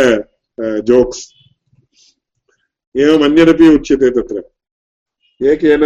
जोक्स् 0.59 1.38
एवम् 2.95 3.23
अन्यदपि 3.23 3.67
उच्यते 3.75 4.09
तत्र। 4.11 4.37
एकेन 5.41 5.83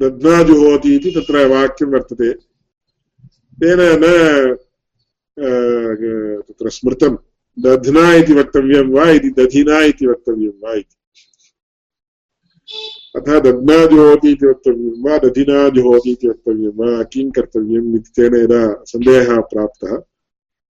दध्ना 0.00 0.36
इति 0.86 1.10
तत्र 1.16 1.46
वाक्यं 1.48 1.88
वर्तते। 1.92 2.32
तेन 3.58 3.80
न 4.00 4.04
तत्र 6.46 6.70
स्मृतं, 6.70 7.16
दध्ना 7.56 8.04
इति 8.14 8.32
वक्तव्यं 8.32 8.86
वा 8.90 9.10
इति, 9.10 9.30
दधिना 9.30 9.80
इति 9.82 10.06
वक्तव्यं 10.06 10.54
वा 10.62 10.74
इति। 10.74 10.96
अतः 13.16 13.38
दध्ना 13.40 13.76
इति 14.30 14.46
वक्तव्यं 14.46 15.02
वा 15.04 15.18
दधिना 15.18 15.68
जुहोति 15.68 16.10
इति 16.10 16.28
वक्तव्यं 16.28 16.72
वा, 16.78 17.02
किं 17.02 17.30
कर्तव्यम् 17.30 17.94
इति 17.96 18.10
तेन 18.16 18.34
यदा 18.36 18.62
सन्देहः 18.84 19.40
प्राप्तः, 19.52 19.96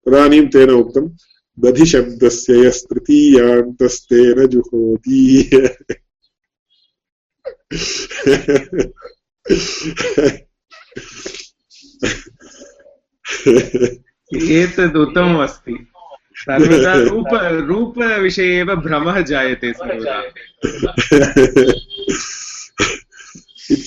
तदानीं 0.06 0.46
तेन 0.48 0.70
उक्तं 0.72 1.08
दधिशब्दस्य 1.60 2.66
यस्तृतीयान्तस्तेन 2.66 4.46
जुहोति। 4.46 5.20
एतद् 14.52 14.96
उत्तममस्ति। 14.96 15.74
सर्वदा 16.36 16.92
रूप 16.94 17.32
रूपविषये 17.68 18.58
एव 18.60 18.74
भ्रमः 18.74 19.20
जायते 19.20 19.72
सर्वदा। 19.72 20.20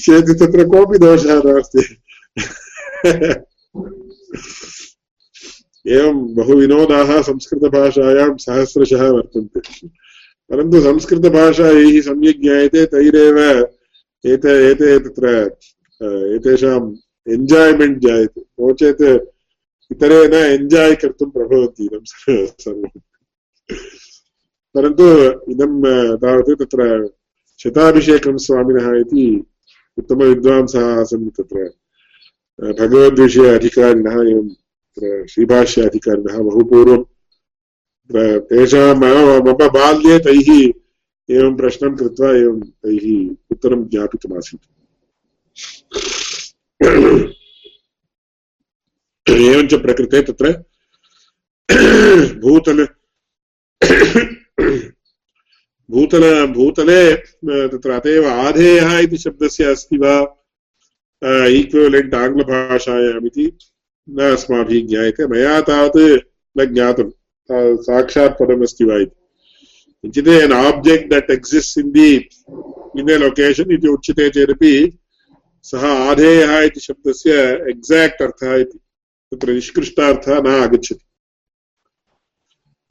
चेत् 0.03 0.31
तत्र 0.39 0.63
कोऽपि 0.63 0.97
दोषः 0.97 1.41
नास्ति। 1.45 1.83
एवं 5.87 6.33
बहुविनोदाः 6.35 7.21
संस्कृतभाषायां 7.21 8.37
सहस्रशः 8.37 9.09
वर्तन्ते। 9.09 9.87
परन्तु 10.49 10.81
संस्कृतभाषा 10.81 11.69
यैः 11.69 12.01
सम्यक् 12.01 12.41
ज्ञायते, 12.41 12.85
तैरेव 12.85 13.37
एते 14.25 14.71
एते 14.71 14.99
तत्र 14.99 15.51
एतेषाम् 16.35 16.95
एञ्जाय्मेण्ट् 17.29 17.99
जायते 17.99 18.41
नो 18.41 18.73
चेत् 18.73 19.01
इतरे 19.91 20.27
न 20.27 20.33
एञ्जाय् 20.33 20.95
कर्तुं 20.95 21.29
प्रभवन्ति 21.29 21.85
इदं 21.85 21.99
सर्वं। 22.05 22.89
परन्तु 24.75 25.03
इदं 25.51 25.81
तावत् 26.17 26.59
तत्र 26.59 27.09
शताभिषेकं 27.63 28.37
स्वामिनः 28.37 28.99
इति 28.99 29.43
उत्तमविद्वांसः 29.97 30.99
आसन् 30.99 31.29
तत्र। 31.29 31.73
भगवद्विषय 32.79 33.55
अधिकारिणः 33.55 34.29
एवं 34.31 34.49
तत्र 34.95 35.25
श्रीभाष्य 35.27 35.81
अधिकारिणः 35.81 36.37
बहु 36.43 36.63
पूर्वं 36.63 37.03
तेषां 38.49 38.95
मम 38.95 39.51
बाल्ये 39.75 40.17
तैः 40.19 40.49
एवं 41.29 41.55
प्रश्नं 41.57 41.95
कृत्वा 41.97 42.29
एवं 42.37 42.59
तैः 42.59 43.05
उत्तरं 43.51 43.83
ज्ञापितमासीत्। 43.89 44.65
एवञ्च 49.29 49.73
प्रकृते 49.81 50.21
तत्र 50.21 50.51
भूतल 52.43 52.85
भूतल, 55.89 56.23
भूतले 56.47 57.01
तत्र 57.15 57.91
अत 57.91 58.05
एव 58.07 58.27
आधेयः 58.27 58.97
इति 58.99 59.17
शब्दस्य 59.17 59.63
अस्ति 59.63 59.97
वा? 59.97 60.13
ईक्विवलेण्ट् 61.47 62.15
आङ्ग्लभाषायाम् 62.15 63.25
इति। 63.27 63.45
न 64.09 64.21
अस्माभिः 64.21 64.87
ज्ञायते। 64.87 65.27
मया 65.27 65.61
तावत् 65.61 66.19
न 66.57 66.65
ज्ञातं। 66.73 67.11
साक्षात् 67.81 68.39
पदमस्ति 68.39 68.85
वा 68.85 68.95
इति। 68.95 69.15
किञ्चित् 70.01 70.27
an 70.27 70.53
object 70.53 71.13
that 71.13 71.31
exists 71.31 71.77
in 71.77 71.91
the 71.91 72.15
in 72.99 73.09
a 73.09 73.17
location 73.17 73.71
इति 73.71 73.87
उच्यते 73.87 74.29
चेदपि 74.29 74.97
सः 75.63 75.87
आधेयः 75.87 76.59
इति 76.59 76.79
शब्दस्य 76.79 77.31
एक्साक्ट् 77.69 78.21
अर्थः 78.21 78.55
इति। 78.55 78.79
तत्र 79.31 79.53
निष्कृष्टार्थः 79.53 80.41
न 80.41 80.47
आगच्छति। 80.47 81.05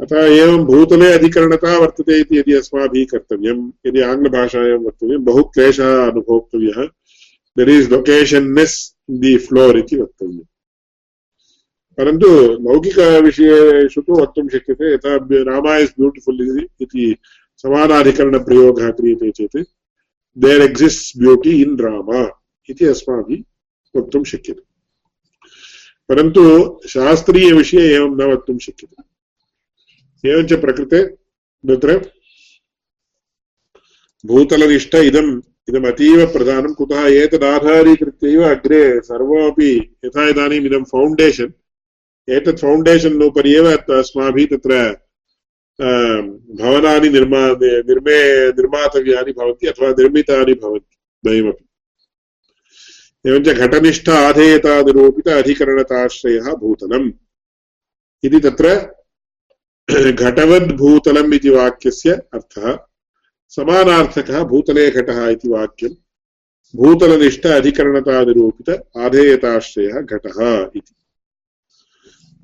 अतः 0.01 0.16
एवं 0.16 0.64
भूतले 0.64 1.12
अधिकरणता 1.12 1.79
वर्तते 1.79 2.20
इति 2.20 2.38
यदि 2.38 2.53
अस्माभिः 2.53 3.05
कर्तव्यं, 3.05 3.70
यदि 3.87 4.01
आङ्ग्लभाषायां 4.01 4.79
वक्तव्यं, 4.79 5.25
बहु 5.25 5.42
क्लेशः 5.44 6.11
अनुभोक्तव्यः। 6.11 6.88
There 7.59 7.70
is 7.70 7.90
locationness 7.90 8.96
in 9.11 9.18
the 9.18 9.37
floor 9.37 9.79
इति 9.79 9.96
वक्तव्यम्। 9.96 10.40
परन्तु 11.98 12.28
लौकिकविषयेषु 12.66 14.00
तु 14.00 14.12
वक्तुं 14.22 14.48
शक्यते, 14.48 14.94
यथा 14.94 15.16
रामा 15.50 15.76
इस् 15.76 15.90
ब्यूटिफुल् 15.90 16.61
इति 16.83 17.16
समानाधिकरणप्रयोगः 17.62 18.90
क्रियते 18.90 19.31
चेत् 19.31 19.57
there 20.37 20.62
exists 20.62 21.18
beauty 21.18 21.62
in 21.62 21.81
Rama 21.81 22.20
इति 22.70 22.85
अस्माभिः 22.85 23.42
वक्तुं 23.96 24.24
शक्यते। 24.24 24.62
परन्तु 26.09 26.42
शास्त्रीयविषये 26.88 27.94
एवं 27.94 28.16
न 28.16 28.33
वक्तुं 28.33 28.59
शक्यते। 28.59 30.31
एवञ्च 30.31 30.52
प्रकृते 30.52 31.04
तत्र 31.64 31.98
भूतलनिष्ठ 34.27 34.94
इदम् 34.94 35.40
इदम् 35.69 35.87
अतीव 35.87 36.27
कुतः 36.79 37.06
एतदाधारीकृत्यैव 37.23 38.42
अग्रे 38.50 39.00
सर्वमपि 39.00 39.73
यथा 40.04 40.29
इदानीम् 40.29 40.66
इदं 40.66 40.85
फौण्डेशन् 40.85 41.52
एतत् 42.29 42.60
फौण्डेशन् 42.60 43.23
उपरि 43.23 43.54
एव 43.54 43.77
अस्माभिः 43.77 44.46
तत्र 44.46 44.96
भवनानि 46.60 47.08
निर्मा, 47.08 47.48
निर्मे, 47.48 48.48
निर्मातव्यानि 48.48 49.33
भवन्ति 49.33 49.66
अथवा 49.66 49.90
निर्मितानि 49.90 50.54
भवन्ति, 50.54 50.96
द्वयमपि। 51.25 51.64
एवञ्च 53.31 53.48
घटनिष्ठ 53.48 54.08
आधेयतानिरूपित 54.08 55.29
अधिकरणताश्रयः 55.29 56.54
भूतलम्। 56.54 57.12
इति 58.25 58.40
तत्र 58.40 58.75
घटवद्भूतलम् 60.12 61.35
इति 61.35 61.48
वाक्यस्य 61.48 62.10
अर्थः। 62.10 62.79
समानार्थकः 63.48 64.44
भूतले 64.44 64.90
घटः 64.90 65.29
इति 65.29 65.48
वाक्यम्। 65.48 65.94
भूतलनिष्ठ 66.77 67.46
अधिकरणतानिरूपित 67.46 68.83
आधेयताश्रयः 68.96 70.00
घटः 70.00 70.70
इति। 70.77 70.94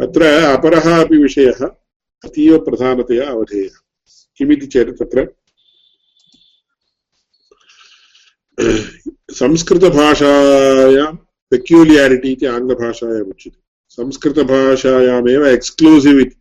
अत्र 0.01 0.23
अपरः 0.23 0.85
अपि 1.01 1.17
विषयः 1.19 1.65
अतीव 2.25 2.59
प्रधानतया 2.65 3.25
अवधेयः। 3.31 3.79
किमिति 4.39 4.67
चेत् 4.67 4.91
तत्र 4.99 5.27
संस्कृतभाषायां 9.35 11.13
पेक्युलियारिटि 11.51 12.33
इति 12.33 12.47
आङ्ग्लभाषायाम् 12.47 13.29
उच्यते। 13.29 13.61
संस्कृतभाषायामेव 13.91 15.47
एक्स्क्लूसिव् 15.47 16.21
इति 16.21 16.37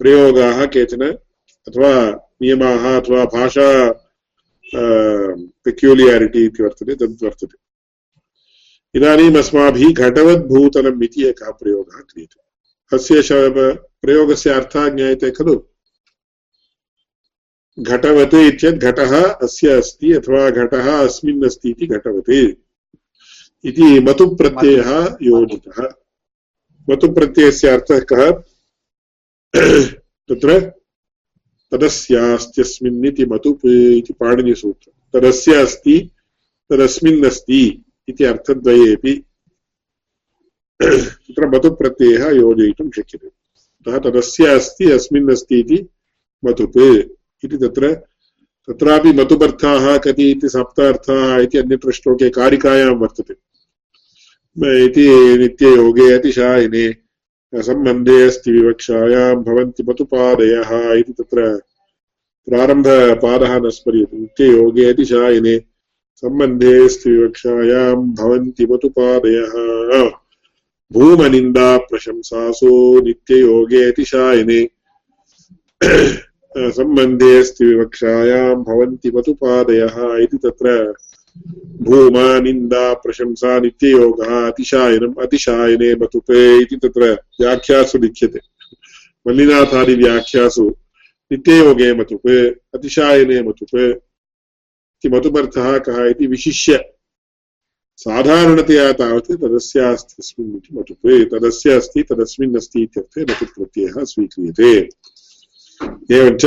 प्रयोगाः 0.00 0.64
केचन 0.66 1.02
अथवा 1.68 1.92
नियमाः 2.42 2.84
अथवा 3.00 3.24
भाषा 3.24 3.68
पेक्युलियारिटि 5.64 6.44
इति 6.44 6.62
वर्तते, 6.62 6.94
तद् 6.94 7.22
वर्तते। 7.24 7.61
इदानीम् 8.94 9.36
अस्माभिः 9.36 9.92
घटवद्भूतलम् 9.92 11.04
इति 11.04 11.24
एकः 11.24 11.50
प्रयोगः 11.50 12.00
क्रियते। 12.00 12.40
अस्य 12.96 13.22
प्रयोगस्य 14.02 14.50
अर्थः 14.50 14.88
ज्ञायते 14.88 15.30
खलु? 15.30 15.60
घटवत् 17.78 18.34
इत्येतत् 18.34 18.78
घटः 18.78 19.22
अस्य 19.22 19.68
अस्ति 19.68 20.12
अथवा 20.12 20.50
घटः 20.50 21.04
अस्मिन् 21.04 21.44
अस्ति 21.44 21.70
इति 21.70 21.86
घटवत्। 21.86 22.30
इति 23.64 24.00
मतुप्रत्ययः 24.00 25.16
योजितः। 25.22 25.88
मतुप्रत्ययस्य 26.90 27.68
अर्थः 27.68 28.00
कः? 28.00 28.30
तत्र 30.28 30.72
तदस्यास्त्यस्मिन् 31.70 33.06
इति 33.06 33.24
मतुप् 33.24 33.66
इति 33.66 34.12
पाणिनिसूत्रम् 34.12 35.00
तदस्य 35.12 35.54
अस्ति 35.54 36.10
तदस्मिन् 36.70 37.24
अस्ति। 37.24 37.84
इति 38.12 38.24
अर्थद्वयेपि 38.24 39.14
तत्र 40.80 41.46
मतुप्रत्ययः 41.54 42.30
योजयितुं 42.36 42.90
शक्यते। 42.90 43.26
अतः 43.26 43.98
तदस्य 43.98 44.46
अस्ति, 44.46 44.90
अस्मिन् 44.92 45.30
अस्ति 45.30 45.58
इति 45.60 45.78
मतुप् 46.42 46.78
इति 47.44 47.56
तत्र, 47.56 47.94
तत्रापि 48.68 49.12
मतुबर्थाः 49.12 49.96
कति 49.98 50.30
इति 50.30 50.48
सप्तार्थाः 50.48 51.38
इति 51.42 51.58
अन्यत्र 51.58 51.92
श्लोके 51.92 52.28
कारिकायां 52.30 52.94
वर्तते। 52.96 53.34
इति 54.84 55.06
नित्ययोगे 55.38 56.12
अतिशायिने 56.12 56.86
सम्बन्धे 57.52 58.22
अस्ति 58.26 58.52
विवक्षायां 58.52 59.34
भवन्ति 59.44 59.82
मतुपादयः 59.82 60.70
इति 60.92 61.12
तत्र 61.12 61.46
प्रारम्भपादः 62.46 63.58
न 63.58 63.70
स्मर्यते। 63.70 64.16
नित्ययोगे 64.16 64.84
अतिशायिने 64.92 65.56
सम्बन्धे 66.16 66.84
अस्ति 66.84 67.10
विवक्षायां 67.10 67.94
भवन्ति 67.94 68.66
मतुपादयः। 68.66 70.10
भूमनिन्दा 70.92 71.76
प्रशंसासु 71.76 73.00
नित्ययोगे 73.00 73.90
अतिशायिने 73.90 74.68
सम्बन्धे 76.56 77.40
अस्ति 77.40 77.64
विवक्षायां 77.64 78.54
भवन्ति 78.54 79.10
मतुपादयः 79.10 79.96
इति 80.22 80.36
तत्र 80.36 80.94
भूमा 81.82 82.94
प्रशंसा 82.94 83.58
नित्ययोगः 83.58 84.46
अतिशायनम् 84.46 85.22
अतिशायने 85.22 85.94
मतुपे 85.94 86.62
इति 86.62 86.76
तत्र 86.76 87.12
व्याख्यासु 87.40 87.98
लिख्यते। 87.98 88.38
मल्लिनाथादिव्याख्यासु 89.26 90.68
नित्ययोगे 91.32 91.94
मतुपे, 91.94 92.50
अतिशायने 92.50 93.42
मतुप् 93.42 94.02
मतुपर्थः 95.08 95.78
कः 95.78 96.04
इति 96.04 96.26
विशिष्य। 96.26 96.94
साधारणतया 97.96 98.92
तावत् 98.92 99.32
तदस्यास्ति 99.32 100.14
अस्मिन् 100.18 100.56
इति 100.56 100.74
मतुप् 100.74 101.30
तदस्य 101.30 101.70
अस्ति 101.70 102.02
तदस्मिन् 102.02 102.56
अस्ति 102.56 102.82
इत्यर्थे 102.82 103.22
मतुप्रत्ययः 103.22 104.04
स्वीक्रियते। 104.04 104.88
एवञ्च 106.16 106.44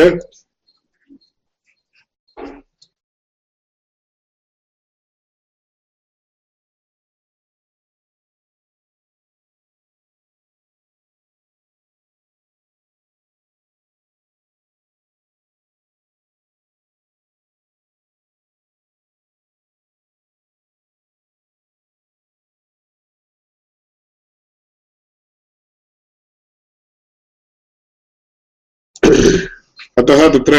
अतः 29.05 30.27
तत्र 30.33 30.55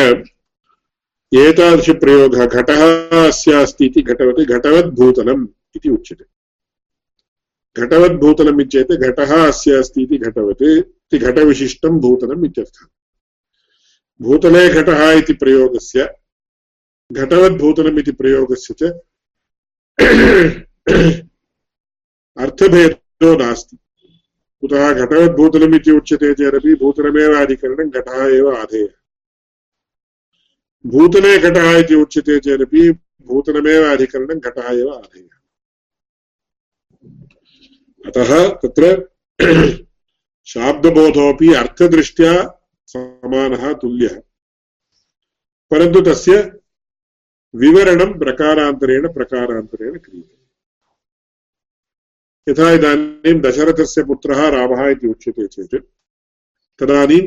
एतादृशप्रयोगः 1.35 2.47
घटः 2.47 2.81
अस्य 3.27 3.53
अस्ति 3.53 3.87
इति 3.87 4.03
घटवत् 4.03 4.41
घटवद्भूतलम् 4.41 5.47
इति 5.77 5.89
उच्यते। 5.89 6.25
घटवद्भूतलम् 7.77 8.61
इत्येते 8.61 8.97
घटः 8.97 9.47
अस्य 9.47 9.73
अस्ति 9.73 10.03
इति 10.03 10.19
घटवत् 10.19 10.63
इति 10.63 11.19
घटविशिष्टं 11.19 11.99
भूतलम् 12.01 12.47
इत्यर्थः। 12.47 12.87
भूतले 14.23 14.69
घटः 14.69 15.11
इति 15.11 15.33
प्रयोगस्य 15.33 16.15
घटवद्भूतलम् 17.13 17.99
इति 17.99 18.13
प्रयोगस्य 18.13 18.75
च 18.83 18.83
अर्थभेदो 22.37 23.37
नास्ति। 23.37 23.77
कुतः 24.61 24.93
घटवद्भूतलम् 24.93 25.97
उच्यते 25.97 26.35
चेदपि 26.35 26.75
भूतलमेव 26.75 27.41
अधिकरणं 27.41 27.91
घटः 27.91 28.37
एव 28.37 28.57
आधेयः। 28.57 28.89
भूतले 30.87 31.39
घटः 31.39 31.79
इति 31.79 31.95
उच्यते 31.95 32.39
चेदपि 32.39 32.93
भूतलमेव 33.23 33.85
अधिकरणं 33.85 34.39
घटः 34.39 34.69
एव 34.73 34.89
आधेयः। 34.93 35.37
अतः 38.07 38.49
तत्र 38.49 39.09
शाब्दबोधोऽपि 40.45 41.55
अर्थदृष्ट्या 41.55 42.61
समानः 42.87 43.73
तुल्यः। 43.73 44.23
परन्तु 45.71 46.01
तस्य 46.01 46.61
विवरणं 47.55 48.19
प्रकारान्तरेण 48.19 49.13
प्रकारान्तरेण 49.13 49.99
क्रियते। 49.99 50.36
यथा 52.49 52.71
इदानीं 52.73 53.41
दशरथस्य 53.41 54.03
पुत्रः 54.05 54.49
रामः 54.49 54.89
इति 54.91 55.07
उच्यते 55.07 55.47
चेत्, 55.47 55.75
तदानीं 56.79 57.21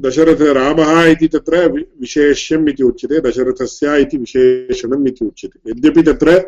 दशरथ 0.00 0.40
रामः 0.56 0.90
इति 1.04 1.28
तत्र 1.28 1.68
विशेष्यम् 2.00 2.68
इति 2.68 2.82
उच्यते, 2.82 3.20
दशरथस्य 3.20 4.00
इति 4.00 4.16
विशेषणम् 4.16 5.08
इति 5.08 5.24
उच्यते। 5.26 5.70
यद्यपि 5.70 6.02
तत्र 6.02 6.38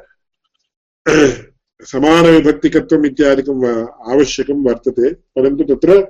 समानविभक्तिकत्वम् 1.83 3.07
इत्यादिकम् 3.07 3.65
आवश्यकं 4.13 4.63
वर्तते, 4.65 5.13
परन्तु 5.35 5.75
तत्र 5.75 6.01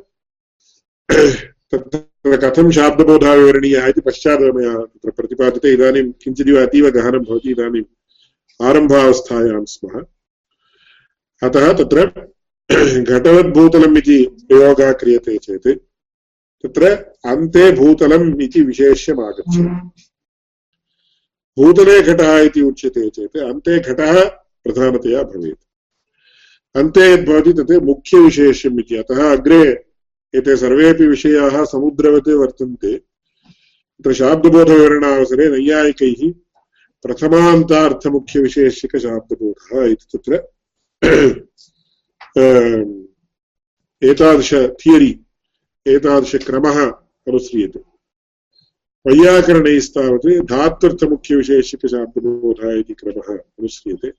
तत्र 1.72 2.36
कथं 2.36 2.70
शाब्दबोधः 2.70 3.88
इति 3.88 4.00
पश्चात् 4.00 4.40
मया 4.56 4.74
तत्र 4.84 5.10
प्रतिपाद्यते 5.10 5.72
इदानीं 5.72 6.10
किञ्चिदिव 6.22 6.66
अतीव 6.66 6.90
गहनं 6.90 7.24
भवति 7.24 7.50
इदानीम् 7.50 8.64
आरम्भावस्थायां 8.68 9.64
स्मः। 9.64 10.00
अतः 11.43 11.72
तत्र 11.72 12.28
घटवद्भूतलम् 13.12 13.99
इति 13.99 14.45
प्रयोगः 14.49 14.93
क्रियते 14.93 15.38
चेत् 15.38 15.68
तत्र 16.62 17.14
अन्ते 17.24 17.72
भूतलम् 17.72 18.43
इति 18.43 18.61
विशेष्यम् 18.61 19.20
आगच्छति 19.20 19.62
भूतले 21.57 22.03
घटः 22.03 22.38
इति 22.38 22.61
उच्यते 22.61 23.11
चेत् 23.11 23.36
अन्ते 23.36 23.78
घटः 23.78 24.28
प्रधानतया 24.64 25.22
भवेत्। 25.22 25.59
अन्ते 26.76 27.12
यद्भवति 27.12 27.53
तत् 27.53 27.82
मुख्यविशेष्यम् 27.82 28.80
इति 28.80 28.97
अतः 28.97 29.32
अग्रे 29.32 29.84
एते 30.34 30.57
सर्वेपि 30.57 31.07
विषयाः 31.07 31.64
समुद्रवत् 31.64 32.28
वर्तन्ते। 32.28 32.97
तत्र 32.97 34.12
शाब्दबोधविवरणावसरे 34.12 35.49
नैयायिकैः 35.49 36.32
प्रथमान्तार्थमुख्यविशेष्यकशाब्दबोधः 37.03 39.84
इति 39.84 40.07
तत्र 40.12 40.51
एतादृश 44.03 44.53
थियरि 44.80 45.12
एतादृशक्रमः 45.86 46.82
अनुस्रियते 46.82 47.80
वैयाकरणैस्तावत् 49.07 50.46
धात्वर्थमुख्यविशेषकशाब्दबोधः 50.46 52.72
इति 52.72 52.94
क्रमः 52.94 53.32
अनुस्रियते 53.32 54.12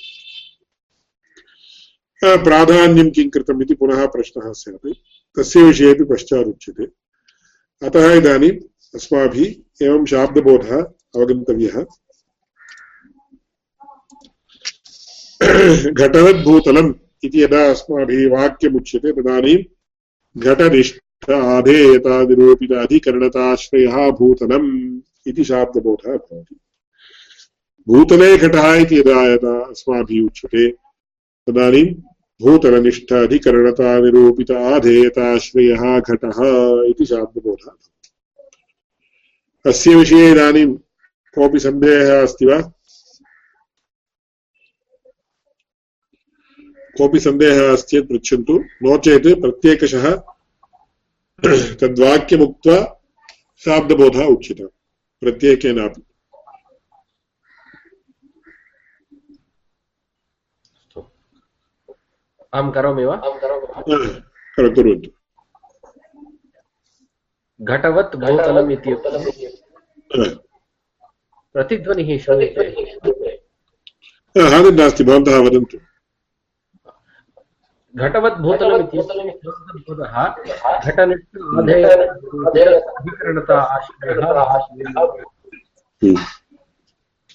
प्राधान्यं 2.45 3.11
किं 3.11 3.31
कृतम् 3.31 3.63
इति 3.63 3.75
पुनः 3.75 4.07
प्रश्नः 4.07 4.53
स्यात्। 4.53 4.95
तस्य 5.39 5.63
विषयेपि 5.63 6.05
पश्चादुच्यते 6.05 6.85
अतः 7.87 8.13
इदानीम् 8.13 8.59
अस्माभिः 8.95 9.85
एवं 9.87 10.07
शाब्दबोधः 10.07 10.81
अवगन्तव्यः। 11.15 11.87
घटवद्भूतलम् 15.93 16.95
इति 17.25 17.43
यदा 17.43 17.71
अस्माभिः 17.71 18.31
वाक्यमुच्यते 18.31 19.13
तदानीं 19.13 19.74
घटनिष्ठ 20.39 21.31
आधेयतानिरूपित 21.31 22.73
अधिकरणताश्रयः 22.73 24.11
भूतलम् 24.11 24.69
इति 25.27 25.45
शाब्दबोधः 25.45 26.17
भवति। 26.17 26.57
भूतले 27.89 28.37
घटः 28.37 28.75
इति 28.75 28.99
यदा 28.99 29.23
यदा 29.33 29.59
अस्माभिः 29.61 30.25
उच्यते 30.25 30.69
तदानीं 31.47 31.87
भूतलनिष्ठ 32.41 33.13
अधिकरणतानिरूपित 33.13 34.51
आधेयताश्रयः 34.51 35.83
घटः 36.01 36.39
इति 36.91 37.05
शाब्दबोधः 37.07 37.73
अस्य 39.71 39.95
विषये 39.95 40.31
इदानीं 40.31 40.75
कोऽपि 41.35 41.59
सन्देहः 41.59 42.23
अस्ति 42.23 42.47
वा? 42.47 42.59
कोऽपि 46.97 47.21
सन्देहः 47.21 47.73
अस्ति 47.73 47.91
चेत् 47.91 48.09
पृच्छन्तु। 48.09 48.55
नो 48.83 48.97
चेत् 48.99 49.29
प्रत्येकशः 49.41 50.07
तद्वाक्यमुक्त्वा 51.81 52.79
शाब्दबोधः 53.65 54.25
उच्यते। 54.25 54.67
प्रत्येकेनापि। 55.21 56.03
अहं 62.55 62.71
करोमि 62.71 63.05
वा? 63.05 63.17
कुर्वन्तु। 64.59 65.11
घटवत् 67.61 68.17
भूतलम् 68.17 68.73
इति। 68.73 68.95
प्रतिध्वनिः 71.53 72.19
श्रूयते। 72.19 72.63
नास्ति 74.71 75.05
भवन्तः 75.05 75.39
वदन्तु। 75.39 75.79
घटवत् 77.97 78.35
भूतलम् 78.35 78.81
इत्येतद् 78.81 79.45
घटनिष्ठता 83.09 83.61
आश्रयः। 83.61 85.05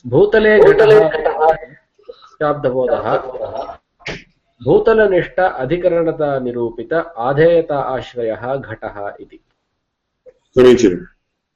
भूतले 0.08 0.60
घटः 0.60 0.92
शाब्दबोधः। 2.16 3.16
भूतलनिष्ठ 4.64 5.40
अधिकरणता 5.40 6.40
निरूपित 6.40 6.94
आधेयता 7.18 7.80
आश्रयः 7.80 8.56
घटः 8.56 9.14
इति। 9.20 9.40
समीचीनम् 10.28 11.06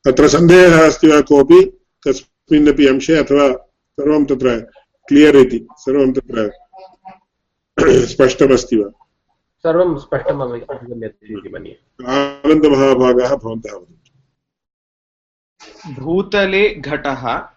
अत्र 0.08 0.28
सन्देहः 0.28 0.88
अस्ति 0.88 1.08
वा 1.08 1.22
कोऽपि? 1.22 1.60
कस्मिन्नपि 2.08 2.88
अंशे 2.88 3.16
अथवा 3.16 3.48
सर्वं 4.00 4.26
तत्र 4.26 4.60
क्लियर् 5.08 5.36
इति। 5.36 5.68
सर्वं 5.78 6.14
तत्र 6.14 6.63
स्पष्टमस्ति 7.92 8.78
वा? 8.78 9.06
सर्वं 9.58 9.98
स्पष्टम् 9.98 10.42
अवगम्यते 10.42 11.34
इति 11.34 11.50
मन्ये। 11.50 11.80
आनन्दमहाभागाः 12.08 13.36
भवन्तः 13.36 13.74
वदन्तु। 13.74 13.94
भूतले 16.02 16.76
घटः 16.76 17.48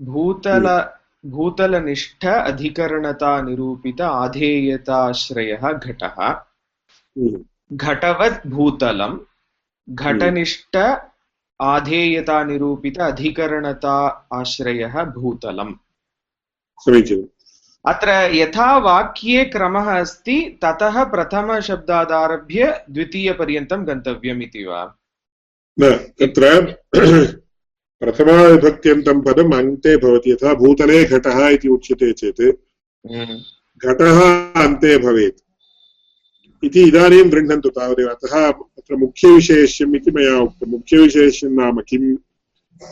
भूतल 0.00 0.90
भूतलनिष्ठ 1.26 2.26
अधिकरणता 2.26 3.42
निरूपित 3.42 4.00
आधेयताश्रयः 4.00 5.72
घटः। 5.72 6.40
घटवत् 7.72 8.46
भूतलं 8.46 9.18
घटनिष्ठ 9.90 10.76
आधेयता 11.62 12.44
निरूपित 12.44 13.00
अधिकरणता 13.00 14.28
आश्रयः 14.32 15.04
भूतलम्। 15.04 15.74
समीचीनम्। 16.78 17.33
अत्र 17.86 18.36
यथा 18.36 18.78
वाक्ये 18.78 19.44
क्रमः 19.44 20.00
अस्ति 20.00 20.58
ततः 20.64 21.04
प्रथमशब्दादारभ्य 21.04 22.84
द्वितीयपर्यन्तं 22.90 23.86
गन्तव्यम् 23.86 24.42
इति 24.42 24.64
वा? 24.64 24.98
न 25.80 25.90
तत्र 25.90 26.62
प्रथमाविभक्त्यन्तं 28.00 29.22
पदम् 29.22 29.54
अन्ते 29.54 29.96
भवति 29.96 30.32
यथा 30.32 30.54
भूतले 30.54 31.04
घटः 31.04 31.48
इति 31.48 31.68
उच्यते 31.68 32.12
चेत्। 32.12 32.40
घटः 33.86 34.20
अन्ते 34.62 34.98
भवेत्। 34.98 35.44
इति 36.64 36.82
इदानीं 36.82 37.32
गृह्णन्तु 37.32 37.68
तावदेव। 37.68 38.08
अतः 38.08 38.52
अत्र 38.52 38.96
मुख्यविशेष्यम् 38.96 39.96
इति 39.96 40.10
मया 40.10 40.38
उक्तं। 40.38 40.70
मुख्यविशेष्यं 40.70 41.50
नाम 41.50 41.80
किं 41.88 42.16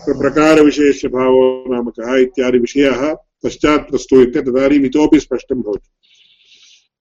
प्रकारविशेष्यभावो 0.09 1.65
नाम 1.69 1.91
कः 1.91 2.17
इत्यादि 2.17 2.59
विषयाः 2.59 3.17
पश्चात् 3.45 3.91
प्रस्तूयन्ते 3.91 4.43
तदानीम् 4.43 4.85
इतोपि 4.85 5.21
स्पष्टं 5.21 5.63
भवति। 5.63 5.91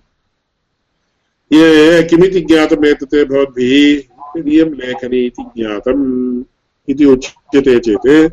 ये 1.53 2.03
किमिति 2.03 2.41
ज्ञातम् 2.41 2.87
एतत् 2.87 3.15
भवद्भिः? 3.15 4.03
इयं 4.39 4.71
लेखनी 4.71 5.19
इति 5.19 5.43
ज्ञातम् 5.43 6.45
इति 6.89 7.05
उच्यते 7.05 7.79
चेत् 7.79 8.33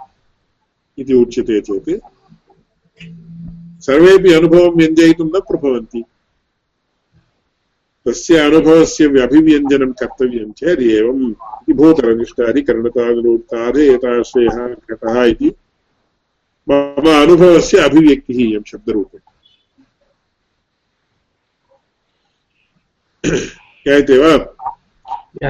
इति 0.98 1.14
उच्यते 1.14 1.62
चेत्। 1.62 2.00
सर्वेपि 3.82 4.34
अनुभवं 4.34 4.70
व्यञ्जयितुं 4.70 5.26
न 5.26 5.40
प्रभवन्ति। 5.40 6.04
तस्य 8.08 8.38
अनुभवस्य 8.38 9.06
अभिव्यञ्जनं 9.06 9.92
कर्तव्यं 9.92 10.52
चेत् 10.52 10.82
एवम्। 10.82 11.34
इति 11.70 11.74
एताश्रयः 13.94 14.68
घटः 14.68 15.24
इति 15.24 15.52
मम 16.72 17.24
अनुभवस्य 17.24 17.78
अभिव्यक्तिः 17.78 18.40
इयं 18.40 18.62
शब्दरूपे 18.68 19.18
ज्ञायते 23.86 24.18
वा? 24.18 24.38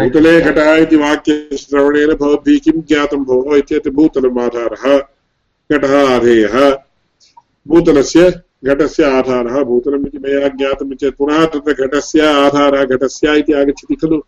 भूतले 0.04 0.42
घटः 0.42 0.76
इति 0.76 0.96
वाक्यश्रवणेन 0.96 2.14
भवद्भिः 2.14 2.60
किं 2.60 2.82
ज्ञातं 2.82 3.24
भोः 3.24 3.58
इत्येतत् 3.58 3.90
भूतलम् 3.90 4.40
आधारः। 4.40 4.98
घटः 5.72 6.16
आधेयः। 6.16 6.78
भूतलस्य 7.68 8.42
घटस्य 8.66 9.04
आधारः 9.04 9.64
भूतलम् 9.64 10.08
इति 10.08 10.18
मया 10.18 10.48
ज्ञातम् 10.48 10.96
चेत् 10.96 11.16
पुनः 11.16 11.46
तत्र 11.46 11.88
घटस्य 11.88 12.22
आधारः 12.22 12.84
घटस्य 12.84 13.40
इति 13.40 13.54
आगच्छति 13.54 13.96
खलु। 13.96 14.22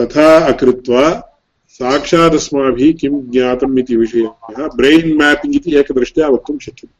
तथा 0.00 0.52
अकृत्वा 0.52 1.31
साक्षात् 1.72 2.34
अस्माभिः 2.34 2.92
किं 2.92 3.14
ज्ञातम् 3.30 3.78
इति 3.78 3.96
विषयः 3.96 4.66
ब्रेन् 4.76 5.16
मैपिङ्ग् 5.18 5.56
इति 5.56 5.76
एकदृष्ट्या 5.76 6.28
वक्तुं 6.28 6.58
शक्यते 6.58 6.94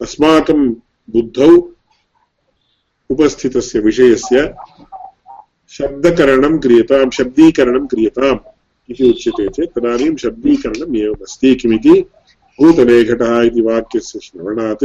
अस्माकं 0.00 0.60
बुद्धौ 1.10 1.50
उपस्थितस्य 3.10 3.78
विषयस्य 3.78 4.54
शब्दकरणं 5.68 6.58
क्रियतां, 6.58 7.10
शब्दीकरणं 7.10 7.86
क्रियताम् 7.86 8.38
इति 8.90 9.10
उच्यते 9.10 9.48
चेत् 9.48 9.74
तदानीं 9.74 10.14
शब्दीकरणम् 10.16 10.96
एवमस्ति। 10.96 11.54
किमिति? 11.54 12.00
भूतले 12.58 13.04
घटः 13.04 13.40
इति 13.40 13.60
वाक्यस्य 13.60 14.18
श्रवणात् 14.22 14.84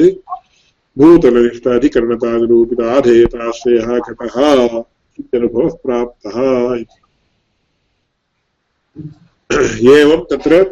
भूतलनिष्ठाधिकरणतानुरूपित 0.98 2.82
आधेयताश्रयः 2.82 3.98
घटः 4.00 4.38
इत्यनुभवः 5.20 5.74
प्राप्तः 5.86 6.38
एवं 8.96 10.24
तत्र 10.32 10.64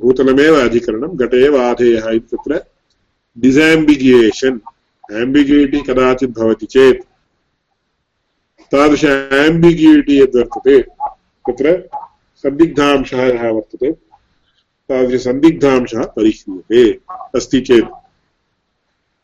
भूतलमेव 0.00 0.54
अधिकरणं 0.60 1.16
घट 1.16 1.34
एव 1.34 1.56
आधेयः 1.60 2.08
इति 2.10 2.36
तत्र 2.36 2.60
आम्बिग्युइटि 5.20 5.80
कदाचित् 5.88 6.36
भवति 6.38 6.66
चेत् 6.66 7.02
तादृश 8.72 9.04
आम्बिग्युइटि 9.04 10.20
यद्वर्तते 10.20 10.80
तत्र 11.44 11.76
सन्दिग्धांशः 12.44 13.22
यः 13.24 13.50
वर्तते 13.50 13.92
तादृशसन्दिग्धांशः 14.90 16.02
परिह्रियते 16.16 16.82
अस्ति 17.36 17.60
चेत्। 17.68 17.90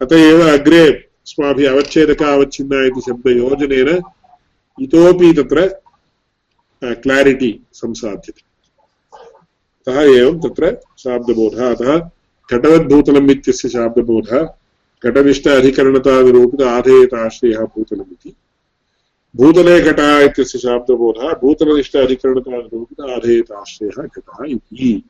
अत 0.01 0.12
एव 0.12 0.41
अग्रे 0.49 0.85
अस्माभिः 0.91 1.70
अवच्छेदक 1.70 2.22
अवच्छिन्ना 2.22 2.85
इति 2.87 3.01
शब्दयोजनेन 3.09 3.91
इतोपि 4.78 5.33
तत्र 5.33 5.68
क्लारिटि 6.83 7.59
संसाध्यते 7.74 8.43
अतः 9.87 10.01
एवं 10.01 10.39
तत्र 10.41 10.70
शाब्दबोधः 10.99 11.70
अतः 11.70 11.99
घटवद्भूतलम् 12.49 13.30
इत्यस्य 13.30 13.68
शाब्दबोधः 13.68 14.45
घटनिष्ठ 15.03 15.49
अधिकरणतानिरूपित 15.49 16.62
आधेयताश्रयः 16.62 17.64
भूतलम् 17.66 18.12
इति 18.12 18.35
भूतले 19.35 19.80
घटः 19.80 20.18
इत्यस्य 20.20 20.59
शाब्दबोधः 20.59 21.33
भूतलनिष्ठ 21.41 21.97
अधिकरणतानुरूपित 21.97 23.01
आधेयताश्रयः 23.11 24.03
घटः 24.05 24.45
इति 24.47 25.03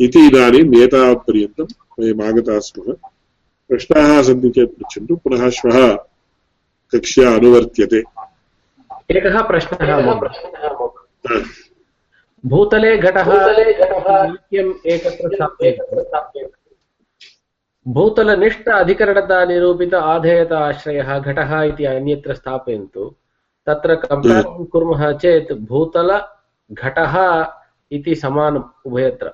इति 0.00 0.26
इदानीम् 0.26 0.76
एतावत्पर्यन्तं 0.76 1.66
वयम् 1.98 2.22
आगताः 2.22 2.58
स्मः 2.60 2.92
प्रश्नाः 3.70 4.22
सन्ति 4.22 4.50
चेत् 4.50 4.74
पृच्छन्तु 4.78 5.16
पुनः 5.16 5.48
श्वः 5.50 5.78
कक्ष्या 6.92 7.34
अनुवर्त्यते 7.36 8.02
एकः 9.16 9.36
प्रश्नः 9.42 9.88
भूतले 12.44 12.96
घटः 12.98 13.28
नित्यम् 14.26 14.72
एकत्र 14.86 15.34
स्थाप्यते 15.34 16.44
भूतलनिष्ठ 17.86 18.68
अधिकरणता 18.68 19.44
निरूपित 19.44 19.94
आधेयता 19.94 20.58
आश्रयः 20.58 21.18
घटः 21.18 21.50
इति 21.62 21.84
अन्यत्र 21.84 22.34
स्थापयन्तु। 22.34 23.04
तत्र 23.66 23.94
कम्पेरिसन् 23.94 24.66
कुर्मः 24.66 25.02
चेत् 25.18 25.52
भूतलघटः 25.68 27.14
इति 27.92 28.14
समानम् 28.14 28.70
उभयत्र। 28.86 29.32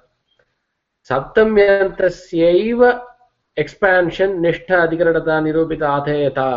सप्तम्यन्तस्यैव 1.09 2.81
एक्स्पान्शन् 3.59 4.41
निष्ठ 4.43 4.73
अधिकरणता 4.73 5.41
निरूपित 5.41 5.83
आधेयता 5.83 6.49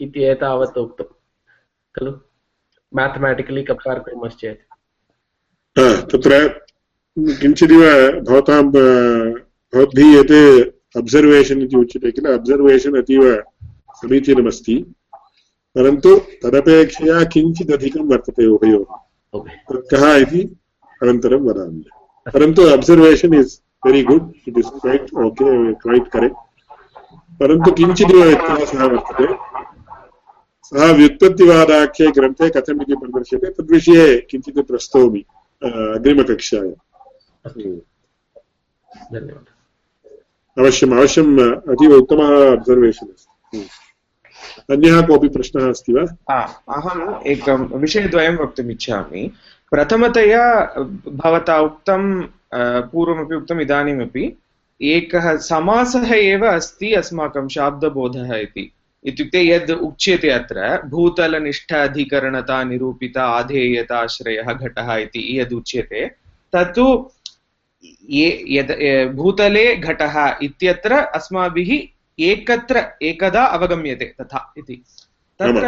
इति 0.00 0.24
एतावत् 0.24 0.78
उक्तं 0.78 1.08
खलु? 1.96 2.12
मेथमेटिकलि 2.98 3.62
कम्पेर् 3.70 4.00
कुर्मश्चेत् 4.04 4.60
तत्र 6.10 6.32
किञ्चिदिव 7.40 7.82
भवतां 8.28 8.62
भवद्भिः 8.72 10.12
यत् 10.18 10.36
अब्सर्वेशन् 10.96 11.62
इति 11.62 11.76
उच्यते 11.76 12.10
किल 12.16 12.26
अब्सर्वेशन् 12.32 12.96
अतीव 12.98 13.22
समीचीनमस्ति। 14.00 14.76
परन्तु 15.76 16.10
तदपेक्षया 16.42 17.22
किञ्चित् 17.32 17.72
अधिकं 17.72 18.04
वर्तते 18.10 18.46
उभयोः। 18.46 18.96
तत् 19.34 19.88
कः 19.90 20.04
इति 20.16 20.40
अनन्तरं 21.00 21.42
वदामि। 21.48 21.84
परन्तु 22.34 22.62
observation 22.76 23.34
is 23.34 23.60
very 23.86 24.02
good 24.02 24.48
it 24.48 24.58
is 24.58 24.70
quite 24.80 25.12
okay 25.24 25.48
quite 25.82 26.08
correct 26.14 26.38
परन्तु 27.40 27.72
किञ्चिदिव 27.78 28.22
व्यत्यासः 28.22 28.84
वर्तते। 28.84 29.26
सः 30.66 30.92
व्युत्पत्तिवादाख्ये 30.98 32.06
ग्रन्थे 32.12 32.48
कथम् 32.50 32.80
इति 32.82 32.94
प्रदर्श्यते 33.00 33.50
तद्विषये 33.56 34.06
किञ्चित् 34.30 34.66
प्रस्तौमि 34.68 35.22
अग्रिमकक्षायाम् 35.62 36.72
धन्यवादः 39.12 39.54
अवश्यम् 40.56 40.92
अवश्यम् 40.92 41.38
अतीव 41.72 41.92
उत्तमः 41.94 42.30
अब्सर्वेशन् 42.52 43.10
अस्ति 43.10 43.60
अन्यः 44.74 45.00
कोऽपि 45.06 45.28
प्रश्नः 45.36 45.68
अस्ति 45.68 45.92
वा 45.92 46.04
अहम् 46.76 47.02
एकं 47.32 47.66
विषयद्वयं 47.80 48.36
वक्तुम् 48.36 48.70
इच्छामि 48.70 49.22
प्रथमतया 49.72 50.44
भवता 51.22 51.58
उक्तं 51.68 52.02
पूर्वमपि 52.92 53.34
उक्तम् 53.34 53.60
इदानीमपि 53.60 54.24
एकः 54.80 55.36
समासः 55.50 56.14
एव 56.14 56.46
अस्ति 56.46 56.92
अस्माकं 56.94 57.48
शाब्दबोधः 57.48 58.34
इति 58.38 58.70
इत्युक्ते 59.04 59.42
यद् 59.46 59.70
उच्यते 59.70 60.28
अत्र 60.30 60.82
भूतलनिष्ठ 60.90 61.72
अधिकरणता 61.74 62.62
निरूपिता 62.64 63.24
आधेयताश्रयः 63.38 64.52
घटः 64.52 64.94
इति 64.96 65.22
यद् 65.40 65.52
उच्यते 65.54 66.06
तत्तु 66.52 66.86
ये 68.10 68.28
यद् 68.56 68.72
भूतले 69.16 69.66
घटः 69.76 70.16
इत्यत्र 70.42 70.92
अस्माभिः 71.18 71.70
एकत्र 72.18 72.82
एकदा 73.02 73.44
अवगम्यते 73.44 74.04
तथा 74.20 74.40
इति। 74.58 74.82
तत्र 75.40 75.64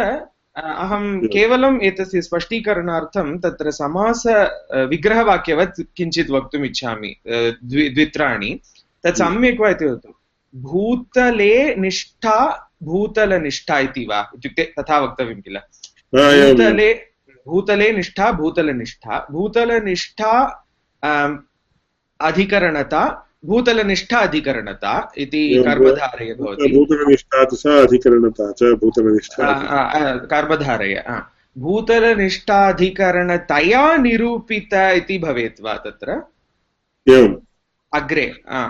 अहं 0.57 1.27
केवलम् 1.33 1.81
एतस्य 1.85 2.21
स्पष्टीकरणार्थं 2.21 3.37
तत्र 3.39 3.71
समास 3.71 4.23
विग्रहवाक्यवत् 4.91 5.81
किञ्चित् 5.97 6.31
वक्तुम् 6.31 6.65
इच्छामि 6.65 7.15
द्वि 7.27 7.89
द्वित्राणि। 7.89 8.51
तत् 9.03 9.17
सम्यक् 9.17 9.61
वा 9.61 9.69
इति 9.69 9.85
वदतु? 9.85 10.13
भूतले 10.55 11.75
निष्ठा 11.75 12.69
भूतलनिष्ठा 12.83 13.79
इति 13.79 14.07
वा? 14.09 14.31
इत्युक्ते 14.35 14.73
तथा 14.79 14.99
वक्तव्यं 14.99 15.41
किल? 15.41 15.59
भूतले 16.15 17.05
भूतले 17.47 17.91
निष्ठा 17.91 18.31
भूतलनिष्ठा 18.31 19.27
भूतलनिष्ठा 19.31 20.65
अधिकरणता 22.21 23.25
भूतलनिष्ठा 23.45 24.19
अधिकरणता 24.19 25.11
इति 25.17 25.63
कर्मधारय 25.63 26.33
भवति। 26.33 26.77
भूतलनिष्ठा 26.77 27.45
च 27.45 27.67
अधिकरणता। 27.67 28.51
च 28.51 28.63
भूतलनिष्ठा 28.63 30.15
कर्मधारय 30.15 31.21
भूतलनिष्ठाधिकरणतया 31.57 33.97
निरूपित 33.97 34.73
इति 34.73 35.19
भवेत् 35.19 35.61
वा 35.61 35.73
तत्र? 35.73 36.21
एवम्। 37.09 37.35
अग्रे 37.93 38.25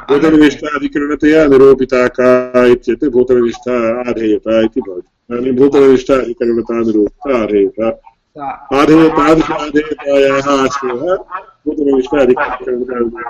भूतलनिष्ठा 0.10 0.68
अधिकरणतया 0.76 1.46
निरूपिता 1.48 2.08
का 2.08 2.66
इत्येते 2.66 3.10
भूतलनिष्ठा 3.10 3.76
आधेयता 4.10 4.62
इति 4.62 4.82
भवति। 4.82 5.10
इदानीं 5.30 5.52
भूतलनिष्ठा 5.52 6.14
अधिकरणता 6.14 6.76
निरूपिता 6.80 7.44
आधेयता। 7.44 7.88
आधेय 8.82 9.10
तादृश 9.10 9.52
आधेयतायाः 9.52 10.48
आश्रयः 10.64 11.16
भूतलनिष्ठा 11.66 12.22
अधिकरणता 12.22 13.24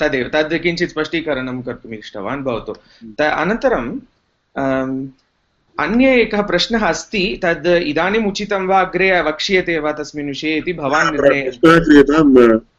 तदेव। 0.00 0.30
तद् 0.34 0.54
किञ्चित् 0.62 0.90
स्पष्टीकरणं 0.90 1.62
कर्तुम् 1.62 1.94
इष्टवान् 1.94 2.44
भवतु। 2.44 2.72
अनन्तरं 3.22 3.84
अन्य 5.78 6.14
एकः 6.20 6.40
प्रश्नः 6.42 6.86
अस्ति 6.86 7.24
तद् 7.42 7.66
इदानीम् 7.66 8.26
उचितं 8.28 8.66
वा 8.66 8.80
अग्रे 8.80 9.10
वक्ष्यते 9.28 9.78
वा 9.80 9.92
तस्मिन् 9.98 10.28
विषये 10.28 10.56
इति 10.58 10.72
भवान् 10.74 11.16
क्रियतां 11.16 12.24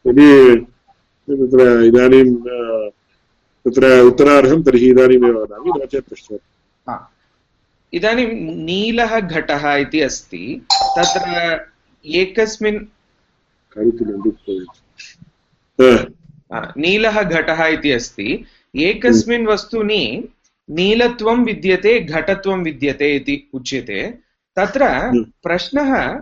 यदि 0.07 0.29
तत्र 1.27 1.67
इदानीं 1.85 2.23
तत्र 3.65 3.99
उत्तरार्हं 4.07 4.61
तर्हि 4.63 4.89
इदानीमेव 4.89 5.37
वदामि 5.37 5.69
नो 5.69 5.85
चेत् 5.85 6.09
पश्चात् 6.11 6.97
इदानीं 7.93 8.27
नीलः 8.65 9.19
घटः 9.19 9.73
इति 9.75 10.01
अस्ति 10.01 10.43
तत्र 10.97 11.29
एकस्मिन् 12.05 12.79
नीलः 16.77 17.21
घटः 17.23 17.65
इति 17.67 17.91
अस्ति 17.91 18.27
एकस्मिन् 18.75 19.47
वस्तुनि 19.47 20.03
नीलत्वं 20.69 21.45
विद्यते 21.45 21.99
घटत्वं 21.99 22.63
विद्यते 22.63 23.15
इति 23.15 23.49
उच्यते। 23.53 24.01
तत्र 24.55 24.87
प्रश्नः 25.43 26.19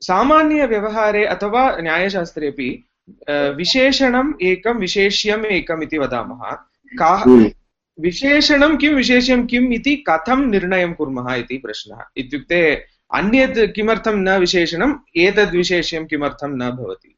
सामान्यव्यवहारे 0.00 1.24
अथवा 1.24 1.76
न्यायशास्त्रेपि 1.80 2.88
विशेषणम् 3.30 4.32
एकं 4.42 4.78
विशेष्यम् 4.78 5.46
एकम् 5.46 5.82
इति 5.82 5.98
वदामः। 5.98 6.50
काः 7.00 7.50
विशेषणं 8.00 8.76
किं 8.76 8.92
विशेष्यं 8.94 9.46
किम् 9.46 9.72
इति 9.72 9.94
कथं 10.08 10.46
निर्णयं 10.50 10.92
कुर्मः 10.94 11.34
इति 11.34 11.56
प्रश्नः। 11.58 12.02
इत्युक्ते 12.16 12.84
अन्यत् 13.14 13.58
किमर्थं 13.74 14.16
न 14.16 14.36
विशेषणम् 14.38 14.94
एतद् 15.16 15.56
विशेष्यं 15.56 16.06
किमर्थं 16.06 16.56
न 16.56 16.70
भवति। 16.70 17.14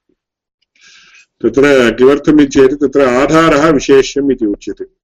तत्र 1.43 1.95
किमर्थम् 1.99 2.47
चेत् 2.47 2.75
तत्र 2.75 3.01
आधारः 3.09 3.71
विशेष्यम् 3.71 4.33
इति 4.33 4.47
उच्यते। 4.47 4.98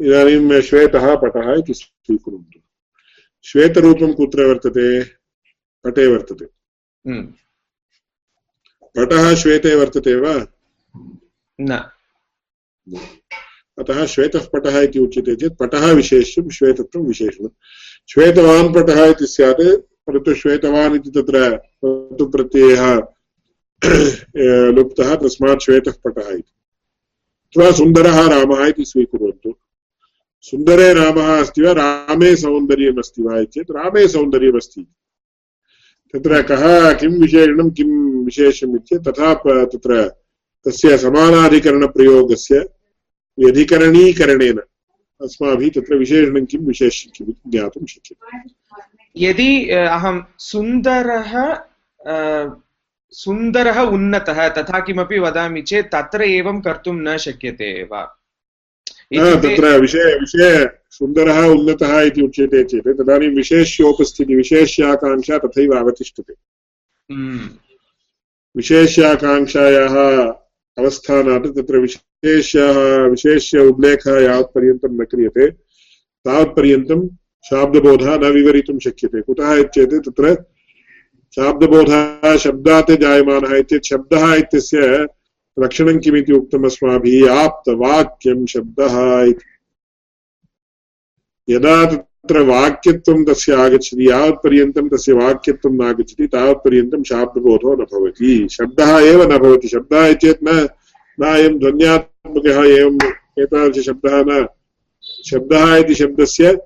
इदानीं 0.00 0.60
श्वेतः 0.60 1.14
पटः 1.16 1.52
इति 1.58 1.74
स्वीकुर्वन्तु। 1.74 2.60
श्वेतरूपं 3.44 4.12
कुत्र 4.12 4.44
वर्तते? 4.44 5.04
पटे 5.84 6.06
वर्तते। 6.06 6.46
पटः 8.96 9.34
श्वेते 9.34 9.74
वर्तते 9.74 10.14
वा? 10.14 10.34
न। 11.60 11.72
अतः 13.78 14.06
श्वेतः 14.06 14.46
पटः 14.52 14.80
इति 14.80 14.98
उच्यते 14.98 15.34
चेत् 15.36 15.58
पटः 15.60 15.92
विशेष्यं 15.92 16.48
श्वेतत्वं 16.48 17.06
विशेषणं 17.06 17.48
श्वेतवान् 18.08 18.74
पटः 18.74 19.04
इति 19.04 19.26
स्यात् 19.26 19.62
परन्तु 20.06 20.34
श्वेतवान् 20.34 20.94
इति 20.96 21.10
तत्र 21.10 21.56
प्रत्ययः 21.84 22.94
लुप्तः 24.76 25.14
तस्मात् 25.16 25.62
श्वेतः 25.62 25.92
पटः 26.04 26.28
इति। 26.28 26.52
अथवा 27.54 27.70
सुन्दरः 27.70 28.28
रामः 28.28 28.66
इति 28.66 28.84
स्वीकुर्वन्तु। 28.84 29.54
सुन्दरे 30.40 30.94
रामः 30.94 31.40
अस्ति 31.40 31.62
वा? 31.62 31.72
रामे 31.72 32.36
सौन्दर्यम् 32.36 32.98
अस्ति 32.98 33.22
वा 33.22 33.44
चेत् 33.44 33.70
रामे 33.70 34.08
सौन्दर्यमस्ति। 34.08 34.86
तत्र 36.12 36.42
कः, 36.42 36.92
किं 36.92 37.08
विशेषणं, 37.08 37.70
किं 37.70 38.24
विशेषम् 38.24 38.78
तथा 38.78 39.34
तत्र 39.64 40.08
तस्य 40.66 40.98
समानाधिकरणप्रयोगस्य 40.98 42.68
व्यधिकरणीकरणेन 43.38 44.58
अस्माभिः 45.22 45.70
तत्र 45.70 45.94
विशेषणं 45.94 46.44
किं 46.44 46.60
विशेषं 46.60 47.10
किम् 47.16 47.28
इति 47.28 47.50
ज्ञातुं 47.50 47.86
शक्यते। 47.86 48.50
यदि, 49.16 49.70
अहं 49.70 50.20
सुन्दरः 50.38 51.54
सुन्दरः 53.14 53.80
उन्नतः 53.80 54.48
तथा 54.48 54.78
किमपि 54.80 55.18
वदामि 55.18 55.62
चेत् 55.62 55.86
तत्र 55.86 56.22
एवं 56.22 56.60
कर्तुं 56.60 56.94
न 56.94 57.16
शक्यते 57.16 57.64
एव। 57.80 57.92
तत्र 59.14 59.78
विषय 59.80 60.14
विषय 60.20 60.70
सुन्दरः 60.90 61.38
उन्नतः 61.46 62.00
इति 62.00 62.22
उच्यते 62.22 62.64
चेत् 62.64 62.88
तदानीं 62.98 63.28
विशेष्योपस्थितिः 63.36 64.36
विशेष्याकाङ्क्षा 64.36 65.38
तथैव 65.38 65.74
अवतिष्ठते। 65.78 66.34
विशेष्याकाङ्क्षायाः 68.56 69.94
अवस्थानात् 70.78 71.46
तत्र 71.46 71.78
विशेष्यः 71.78 72.78
विशेष्य 73.06 73.58
उल्लेखः 73.58 74.18
यावत्पर्यन्तं 74.20 75.00
न 75.00 75.04
क्रियते। 75.04 75.50
तावत्पर्यन्तं 76.26 77.06
शाब्दबोधः 77.44 78.16
न 78.18 78.32
विवरितुं 78.32 78.78
शक्यते। 78.78 79.20
कुतः 79.22 79.62
चेत् 79.62 79.94
तत्र 80.08 80.34
शाब्दबोधः 81.34 82.36
शब्दात् 82.36 82.90
जायमानः 82.90 83.56
इत्येतत् 83.56 83.86
शब्दः 83.86 84.34
इत्यस्य 84.34 85.06
लक्षणं 85.58 85.98
किमिति 85.98 86.32
उक्तम् 86.32 86.64
अस्माभिः 86.64 87.32
आप्तवाक्यं 87.32 88.46
शब्दः 88.46 89.22
इति। 89.22 89.44
यदा 91.54 91.84
तत्र 91.84 92.38
वाक्यत्वं 92.38 93.24
तस्य 93.24 93.54
आगच्छति 93.54 94.10
यावत्पर्यन्तं 94.10 94.88
तस्य 94.88 95.12
वाक्यत्वं 95.12 95.72
नागच्छति 95.72 96.26
तावत्पर्यन्तं 96.26 97.02
शाब्दबोधो 97.02 97.74
न 97.74 97.84
भवति। 97.84 98.48
शब्दः 98.52 98.98
एव 98.98 99.32
न 99.32 99.38
भवति। 99.38 99.68
शब्दः 99.68 100.12
चेत् 100.12 100.44
न 100.44 100.68
न 101.20 101.24
अयं 101.24 101.58
ध्वन्यात्मकः, 101.58 102.64
एवम् 102.64 102.98
एतादृशशब्दः 103.40 104.24
न। 104.26 104.46
शब्दः 105.30 105.76
इति 105.76 105.94
शब्दस्य 105.94 106.58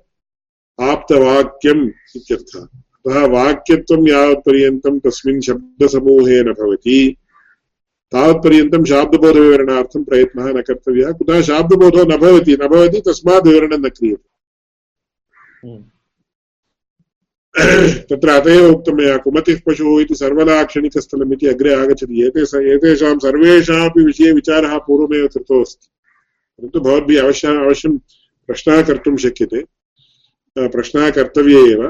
आप्तवाक्यम् 0.81 1.89
इत्यर्थः। 2.15 2.79
अतः 3.05 3.25
वाक्यत्वं 3.27 4.07
यावत्पर्यन्तं 4.07 4.99
तस्मिन् 4.99 5.41
शब्दसमूहे 5.41 6.41
न 6.43 6.53
भवति। 6.53 7.15
तावत्पर्यन्तं 8.11 8.83
शाब्दबोधविवरणार्थं 8.85 10.03
प्रयत्नः 10.03 10.47
न 10.53 10.61
कर्तव्यः। 10.61 11.11
कुतः 11.11 11.41
शाब्दबोधो 11.41 12.03
न 12.05 12.17
भवति? 12.17 12.53
न 12.53 12.67
भवति 12.67 13.01
तस्मात् 13.07 13.47
विवरणं 13.47 13.85
न 13.85 13.89
क्रियते। 13.89 14.27
तत्र 18.09 18.29
अत 18.29 18.47
एव 18.47 18.65
उक्तं 18.69 18.93
मया 18.93 19.17
कुमतिः 19.17 19.59
पशुः 19.67 20.01
इति 20.01 20.15
सर्वलाक्षणिकस्थलम् 20.15 21.33
इति 21.33 21.47
अग्रे 21.47 21.73
आगच्छति। 21.75 22.21
एते 22.25 22.41
एतेषां 22.73 23.17
सर्वेषामपि 23.19 24.03
विषये 24.05 24.31
विचारः 24.31 24.77
पूर्वमेव 24.77 25.27
कृतोऽस्ति 25.27 25.87
परन्तु 26.59 26.79
भवद्भिः 26.79 27.23
अवश्यम् 27.23 27.57
अवश्यं 27.57 27.97
प्रश्नः 28.49 28.81
कर्तुं 28.83 29.15
शक्यते। 29.17 29.63
प्रश्नः 30.57 31.09
कर्तव्य 31.11 31.57
एव। 31.71 31.81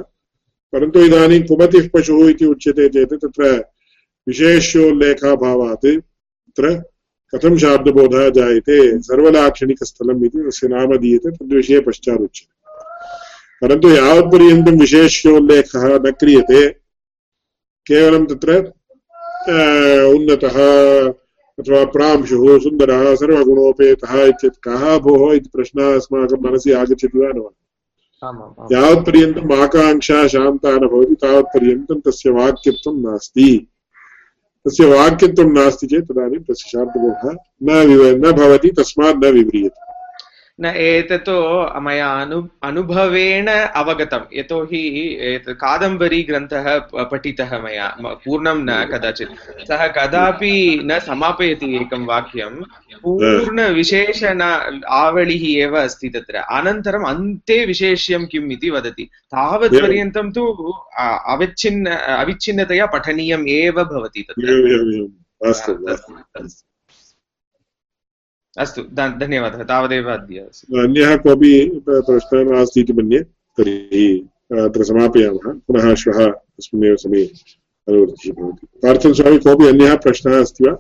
परन्तु 0.74 1.00
इदानीं 1.00 1.42
कुमतिः 1.44 1.90
पशुः 1.94 2.30
इति 2.30 2.46
उच्यते 2.46 2.88
चेत् 2.90 3.14
तत्र 3.14 3.44
विशेष्योल्लेखाभावात् 4.28 5.86
तत्र 5.86 6.84
कथं 7.34 7.58
शाब्दबोधः 7.58 8.30
जायते, 8.30 8.78
सर्वलाक्षणिकस्थलम् 9.02 10.26
इति 10.26 10.40
तस्य 10.40 10.68
नाम 10.68 10.96
दीयते, 10.98 11.32
तद्विषये 11.32 11.80
पश्चादुच्यते 11.80 12.58
परन्तु 13.62 13.90
यावत्पर्यन्तं 13.90 14.80
विशेष्योल्लेखः 14.80 15.88
न 16.06 16.12
क्रियते। 16.12 16.70
केवलं 17.88 18.26
तत्र 18.26 18.74
उन्नतः 20.16 20.58
अथवा 21.60 21.84
प्रांशुः, 21.86 22.60
सुन्दरः, 22.60 23.16
सर्वगुणोपेतः 23.16 24.14
इत्येतत् 24.24 24.64
कः 24.64 24.98
भोः 24.98 25.34
इति 25.34 25.50
प्रश्नः 25.54 25.96
अस्माकं 25.96 26.42
मनसि 26.44 26.72
आगच्छति 26.72 27.18
वा 27.20 27.28
न 27.28 27.40
वा? 27.40 27.50
यावत्पर्यन्तम् 28.24 29.52
आकाङ्क्षा 29.52 30.28
शान्ता 30.28 30.72
न 30.72 30.80
भवति 30.80 31.16
तावत्पर्यन्तं 31.16 32.00
तस्य 32.00 32.30
वाक्यत्वं 32.30 33.12
नास्ति। 33.12 33.68
तस्य 34.68 34.86
वाक्यत्वं 34.86 35.54
नास्ति 35.54 35.88
चेत् 35.88 36.06
तदानीं 36.06 36.40
तस्य 36.40 36.70
शाब्दबोधः 36.70 37.36
न 37.64 37.88
विव 37.88 38.28
न 38.28 38.32
भवति, 38.32 38.70
तस्मात् 38.70 39.18
न 39.18 39.32
विव्रियते। 39.32 39.89
न 40.62 40.66
एतत् 40.66 41.30
मया 41.82 42.08
अनु 42.22 42.48
अनुभवेन 42.64 43.48
अवगतं। 43.48 44.22
यतोहि 44.34 44.82
एतत् 45.22 45.56
कादम्बरी 45.56 46.22
ग्रन्थः 46.24 46.80
पठितः 47.12 47.52
मया 47.64 47.88
पूर्णं 48.04 48.58
न 48.66 48.86
कदाचित्। 48.86 49.30
सः 49.68 49.88
कदापि 49.88 50.82
न 50.84 51.00
समापयति 51.00 51.76
एकं 51.76 52.06
वाक्यं। 52.06 52.56
पूर्णविशेषण 53.04 54.42
आवलिः 54.88 55.46
एव 55.64 55.78
अस्ति 55.78 56.10
तत्र। 56.10 56.36
अनन्तरम् 56.36 57.06
अन्ते 57.06 57.66
विशेष्यं 57.66 58.26
किम् 58.26 58.52
इति 58.52 58.70
वदति। 58.70 59.04
तावत्पर्यन्तं 59.04 60.32
तु 60.32 60.44
अविच्छिन्न 61.00 61.86
अविच्छिन्नतया 61.90 62.86
पठनीयम् 62.86 63.48
एव 63.50 63.84
भवति 63.84 64.22
तत्र। 64.22 64.46
अस्तु 68.60 68.82
धन्यवादः 68.94 69.64
तावदेव 69.64 70.10
अद्य 70.14 70.40
अन्यः 70.84 71.16
कोऽपि 71.24 71.52
प्रश्नः 71.90 72.44
नास्ति 72.52 72.80
इति 72.82 72.94
मन्ये 72.94 73.20
तर्हि 73.58 74.06
अत्र 74.66 74.84
समापयामः। 74.84 75.46
पुनः 75.68 75.86
श्वः 76.02 76.20
तस्मिन्नेव 76.28 76.96
समये 77.04 77.24
अनुवृत्तिः 77.88 78.34
भवति। 78.34 78.66
पार्थन् 78.84 79.14
स्वामी 79.14 79.38
कोऽपि 79.46 79.66
अन्यः 79.68 79.96
प्रश्नः 80.04 80.40
अस्ति 80.42 80.64
वा? 80.64 80.74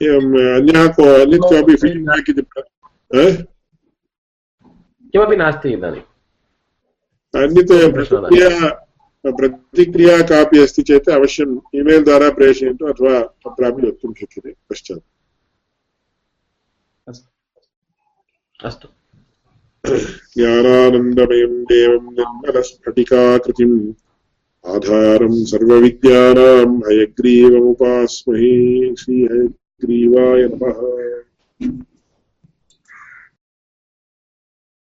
एवम् 0.00 0.34
अन्यः 0.56 0.86
को 0.96 1.04
अन्यत् 1.22 1.48
कोऽपि 1.48 1.74
फीड्बेक् 1.82 2.30
इति 2.30 2.42
किमपि 5.12 5.36
नास्ति 5.36 5.68
इदानीम् 5.72 6.06
अन्यत् 7.42 8.88
प्रतिक्रिया 9.26 10.22
कापि 10.22 10.58
अस्ति 10.58 10.82
चेत् 10.82 11.08
अवश्यम् 11.08 11.58
ईमेल् 11.74 12.04
द्वारा 12.04 12.30
प्रेषयन्तु 12.30 12.86
अथवा 12.86 13.20
तत्रापि 13.20 13.86
वक्तुं 13.86 14.12
शक्यते 14.12 14.54
पश्चात्। 14.70 15.00
अस्तु। 18.64 18.88
ज्ञानानन्दमयं 20.36 21.64
देवं 21.64 22.12
निर्मलस्फटिकाकृतिम् 22.12 23.92
आधारं 24.66 25.44
सर्वविद्यानां 25.44 26.78
हयग्रीवमुपास्महे 26.78 28.50
श्रीहयग्रीवाय 28.96 30.42
नमः। 30.42 31.89